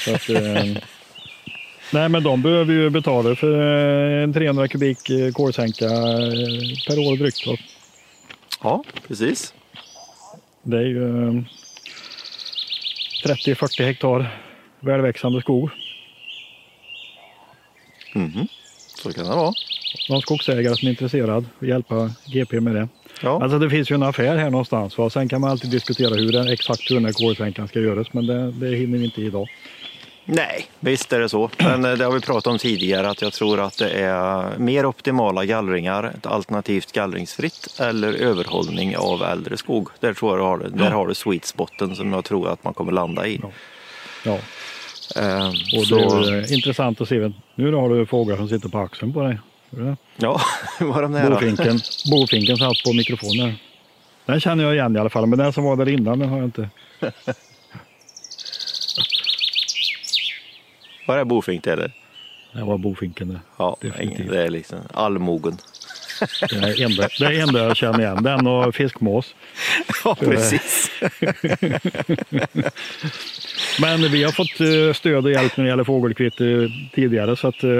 Så 0.00 0.14
att, 0.14 0.28
eh, 0.28 0.64
nej 1.92 2.08
men 2.08 2.22
de 2.22 2.42
behöver 2.42 2.72
ju 2.72 2.90
betala 2.90 3.36
för 3.36 3.60
eh, 4.18 4.22
en 4.22 4.32
300 4.32 4.68
kubik 4.68 5.10
eh, 5.10 5.32
kolsänka 5.32 5.84
eh, 5.84 5.90
per 6.86 6.98
år 6.98 7.16
drygt. 7.16 7.44
då. 7.44 7.56
Ja, 8.62 8.84
precis. 9.08 9.54
Det 10.62 10.76
är 10.76 10.82
ju 10.82 11.28
eh, 11.28 11.42
30-40 13.24 13.82
hektar 13.84 14.40
välväxande 14.80 15.40
skog. 15.40 15.70
Mhm. 18.14 18.48
Så 19.02 19.12
kan 19.12 19.24
det 19.24 19.30
vara. 19.36 19.52
någon 20.08 20.20
skogsägare 20.22 20.76
som 20.76 20.86
är 20.88 20.90
intresserad 20.90 21.46
och 21.58 21.66
hjälpa 21.66 22.10
GP 22.26 22.60
med 22.60 22.74
det. 22.74 22.88
Ja, 23.22 23.42
Alltså 23.42 23.58
det 23.58 23.70
finns 23.70 23.90
ju 23.90 23.94
en 23.94 24.02
affär 24.02 24.36
här 24.36 24.50
någonstans. 24.50 24.98
Va? 24.98 25.10
Sen 25.10 25.28
kan 25.28 25.40
man 25.40 25.50
alltid 25.50 25.70
diskutera 25.70 26.14
hur 26.14 26.32
den, 26.32 26.48
exakt 26.48 26.90
hur 26.90 26.94
den 26.94 27.04
här 27.04 27.12
kolsänkan 27.12 27.68
ska 27.68 27.80
göras, 27.80 28.12
men 28.12 28.26
det, 28.26 28.50
det 28.52 28.76
hinner 28.76 28.98
vi 28.98 29.04
inte 29.04 29.20
idag. 29.22 29.48
nej, 30.24 30.66
visst 30.80 31.12
är 31.12 31.20
det 31.20 31.28
så. 31.28 31.50
Men 31.58 31.84
eh, 31.84 31.92
det 31.92 32.04
har 32.04 32.12
vi 32.12 32.20
pratat 32.20 32.46
om 32.46 32.58
tidigare 32.58 33.10
att 33.10 33.22
jag 33.22 33.32
tror 33.32 33.60
att 33.60 33.78
det 33.78 33.90
är 33.90 34.58
mer 34.58 34.86
optimala 34.86 35.44
gallringar, 35.44 36.04
ett 36.18 36.26
alternativt 36.26 36.92
gallringsfritt 36.92 37.76
eller 37.80 38.12
överhållning 38.12 38.96
av 38.96 39.22
äldre 39.22 39.56
skog. 39.56 39.88
Där 40.00 40.14
tror 40.14 40.30
jag 40.30 40.38
du 40.38 40.42
har, 40.42 40.58
det. 40.58 40.84
där 40.84 40.90
har 40.90 41.06
du 41.06 41.14
sweet 41.14 41.44
spoten 41.44 41.96
som 41.96 42.12
jag 42.12 42.24
tror 42.24 42.48
att 42.48 42.64
man 42.64 42.74
kommer 42.74 42.92
landa 42.92 43.26
i. 43.26 43.40
Ja. 43.42 43.50
Ja, 44.24 44.38
Ehm, 45.16 45.52
och 45.78 45.86
så, 45.86 46.20
det 46.20 46.30
är 46.36 46.42
eh, 46.42 46.52
intressant 46.52 47.00
att 47.00 47.08
se. 47.08 47.32
Nu 47.54 47.72
har 47.72 47.88
du 47.88 48.06
fåglar 48.06 48.36
som 48.36 48.48
sitter 48.48 48.68
på 48.68 48.78
axeln 48.78 49.12
på 49.12 49.22
dig. 49.22 49.38
Du 49.70 49.96
ja, 50.16 50.40
var 50.80 51.02
de 51.02 51.12
nära. 51.12 51.30
Bofinken, 51.30 51.80
bofinken 52.10 52.56
satt 52.56 52.82
på 52.84 52.92
mikrofonen. 52.92 53.54
Den 54.26 54.40
känner 54.40 54.64
jag 54.64 54.74
igen 54.74 54.96
i 54.96 54.98
alla 54.98 55.10
fall, 55.10 55.26
men 55.26 55.38
den 55.38 55.52
som 55.52 55.64
var 55.64 55.76
där 55.76 55.88
innan 55.88 56.18
den 56.18 56.28
har 56.28 56.36
jag 56.36 56.44
inte. 56.46 56.70
Var 61.06 61.18
det 61.18 61.24
bofink 61.24 61.64
det 61.64 61.72
eller? 61.72 61.92
Det 62.52 62.62
var 62.62 62.78
bofinken 62.78 63.28
det. 63.28 63.40
Ja, 63.56 63.76
Definitivt. 63.80 64.30
det 64.30 64.42
är 64.42 64.50
liksom 64.50 64.78
allmogen. 64.94 65.58
Det 66.50 66.56
är 66.56 66.84
enda, 66.84 67.08
det 67.18 67.24
är 67.24 67.30
det 67.30 67.40
enda 67.40 67.64
jag 67.64 67.76
känner 67.76 68.00
igen. 68.00 68.22
Den 68.22 68.46
och 68.46 68.74
fiskmås. 68.74 69.34
Ja, 70.04 70.14
precis. 70.14 70.90
Men 73.80 74.00
vi 74.12 74.24
har 74.24 74.32
fått 74.32 74.60
eh, 74.60 74.92
stöd 74.94 75.24
och 75.24 75.30
hjälp 75.30 75.56
när 75.56 75.64
det 75.64 75.70
gäller 75.70 75.84
fågelkvitt 75.84 76.40
eh, 76.40 76.46
tidigare. 76.94 77.36
Så 77.36 77.48
att, 77.48 77.64
eh, 77.64 77.70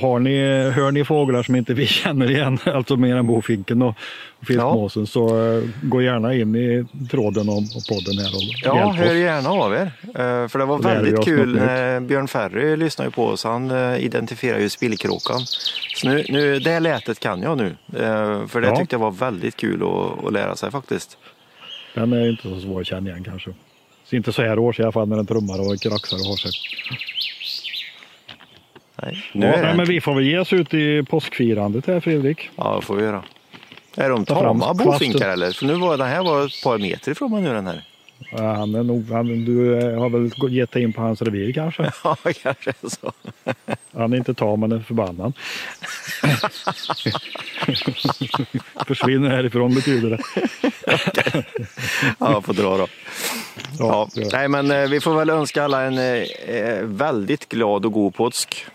har 0.00 0.18
ni, 0.18 0.38
hör 0.70 0.90
ni 0.90 1.04
fåglar 1.04 1.42
som 1.42 1.56
inte 1.56 1.74
vi 1.74 1.86
känner 2.02 2.30
igen, 2.30 2.58
alltså 2.64 2.96
mer 2.96 3.16
än 3.16 3.26
bofinken 3.26 3.82
och 3.82 3.94
fiskmåsen, 4.46 5.06
så 5.06 5.52
eh, 5.56 5.62
gå 5.82 6.02
gärna 6.02 6.34
in 6.34 6.56
i 6.56 6.84
tråden 7.10 7.48
och 7.48 7.62
podden 7.88 8.18
här 8.18 8.34
och 8.34 8.42
Ja, 8.64 8.76
hjälp 8.86 8.96
hör 8.98 9.06
oss. 9.14 9.20
gärna 9.20 9.48
av 9.50 9.74
er. 9.74 9.90
För 10.48 10.58
det 10.58 10.64
var 10.64 10.76
Så 10.82 10.88
väldigt 10.88 11.24
kul. 11.24 11.54
när 11.54 12.00
Björn 12.00 12.28
Ferry 12.28 12.76
lyssnar 12.76 13.04
ju 13.04 13.10
på 13.10 13.24
oss. 13.26 13.44
Han 13.44 13.70
identifierar 13.96 14.58
ju 14.58 14.68
spillkråkan. 14.68 15.40
Så 15.96 16.08
nu, 16.08 16.24
nu, 16.28 16.58
det 16.58 16.80
lätet 16.80 17.20
kan 17.20 17.42
jag 17.42 17.58
nu. 17.58 17.76
För 18.48 18.60
det 18.60 18.66
Ja. 18.68 18.76
tyckte 18.76 18.94
jag 18.94 19.00
var 19.00 19.10
väldigt 19.10 19.56
kul 19.56 19.82
att, 19.82 20.24
att 20.26 20.32
lära 20.32 20.56
sig 20.56 20.70
faktiskt. 20.70 21.18
Den 21.94 22.12
är 22.12 22.30
inte 22.30 22.42
så 22.42 22.60
svår 22.60 22.80
att 22.80 22.86
känna 22.86 23.10
igen 23.10 23.24
kanske. 23.24 23.50
Så 24.10 24.16
inte 24.16 24.32
så 24.32 24.42
här 24.42 24.58
års 24.58 24.80
i 24.80 24.82
alla 24.82 24.92
fall 24.92 25.08
när 25.08 25.16
den 25.16 25.26
trummar 25.26 25.60
och 25.60 25.80
kraxar 25.80 26.16
och 26.16 26.24
har 26.26 26.36
sig. 26.36 26.50
Nej, 29.02 29.24
nu 29.32 29.46
Ja, 29.46 29.52
är 29.52 29.66
det. 29.66 29.74
men 29.74 29.86
vi 29.86 30.00
får 30.00 30.14
väl 30.14 30.24
ge 30.24 30.38
oss 30.38 30.52
ut 30.52 30.74
i 30.74 31.02
påskfirandet 31.02 31.86
här 31.86 32.00
Fredrik. 32.00 32.50
Ja, 32.56 32.76
det 32.76 32.82
får 32.86 32.96
vi 32.96 33.02
göra. 33.02 33.24
Är 33.96 34.10
de 34.10 34.24
tama 34.24 34.74
bofinkar 34.74 35.28
eller? 35.28 35.52
För 35.52 35.66
nu 35.66 35.74
var 35.74 35.96
den 35.96 36.06
här 36.08 36.22
var 36.24 36.46
ett 36.46 36.62
par 36.64 36.78
meter 36.78 37.12
ifrån 37.12 37.30
mig 37.32 37.42
nu 37.42 37.52
den 37.52 37.66
här. 37.66 37.84
Han 38.30 38.74
är 38.74 38.82
nog, 38.82 39.10
han, 39.10 39.44
du 39.44 39.78
eh, 39.78 39.98
har 39.98 40.08
väl 40.08 40.52
gett 40.52 40.70
dig 40.70 40.82
in 40.82 40.92
på 40.92 41.00
hans 41.00 41.22
revir 41.22 41.52
kanske? 41.52 41.92
Ja, 42.04 42.16
kanske 42.42 42.72
så. 42.82 43.12
Han 43.92 44.12
är 44.12 44.16
inte 44.16 44.34
tam, 44.34 44.60
men 44.60 44.72
är 44.72 44.80
förbannad. 44.80 45.32
Försvinner 48.86 49.30
härifrån 49.30 49.74
betyder 49.74 50.10
det. 50.10 50.22
Ja, 52.18 52.42
får 52.42 52.54
dra 52.54 52.76
då. 52.76 52.86
Ja, 53.78 53.98
Ja, 53.98 54.08
nej, 54.32 54.48
men 54.48 54.70
eh, 54.70 54.88
vi 54.88 55.00
får 55.00 55.14
väl 55.14 55.30
önska 55.30 55.64
alla 55.64 55.82
en 55.82 55.98
eh, 55.98 56.82
väldigt 56.82 57.48
glad 57.48 57.86
och 57.86 57.92
god 57.92 58.14
påsk. 58.14 58.66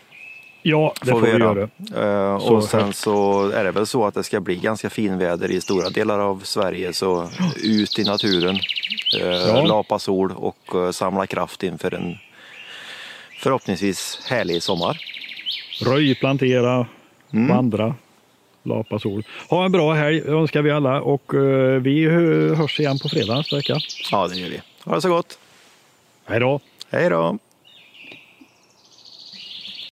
Ja 0.63 0.93
det 1.01 1.11
får 1.11 1.21
vi 1.21 1.29
göra. 1.31 1.61
Eh, 1.61 2.39
Så 2.39 2.55
och 2.55 2.63
sen 2.63 2.93
så 2.93 3.49
är 3.49 3.63
det 3.63 3.71
väl 3.71 3.85
så 3.87 4.05
att 4.05 4.13
det 4.13 4.23
ska 4.23 4.39
bli 4.39 4.55
ganska 4.55 4.89
finväder 4.89 5.51
i 5.51 5.61
stora 5.61 5.89
delar 5.89 6.19
av 6.19 6.41
Sverige. 6.43 6.93
Så 6.93 7.29
ut 7.63 7.99
i 7.99 8.03
naturen, 8.03 8.55
eh, 9.21 9.27
Ja. 9.27 9.65
lapa 9.65 9.99
sol 9.99 10.33
och 10.37 10.75
eh, 10.75 10.91
samla 10.91 11.27
kraft 11.27 11.63
inför 11.63 11.93
en 11.93 12.15
förhoppningsvis 13.39 14.19
härlig 14.29 14.63
sommar. 14.63 14.97
Röj, 15.85 16.15
plantera, 16.15 16.87
Mm. 17.33 17.47
vandra. 17.55 17.95
Lapa 18.63 18.99
sol. 18.99 19.23
Ha 19.49 19.65
en 19.65 19.71
bra 19.71 19.93
helg 19.93 20.21
önskar 20.27 20.61
vi 20.61 20.71
alla 20.71 21.01
och 21.01 21.33
eh, 21.33 21.81
vi 21.81 22.05
hörs 22.55 22.79
igen 22.79 22.99
på 22.99 23.09
fredag 23.09 23.35
nästa 23.35 23.55
vecka. 23.55 23.77
Ja, 24.11 24.27
det 24.27 24.35
gör 24.35 24.49
vi. 24.49 24.61
Ha 24.85 24.95
det 24.95 25.01
så 25.01 25.09
gott. 25.09 25.37
Hej 26.25 26.39
då! 26.39 26.59
Hej 26.91 27.09
då! 27.09 27.37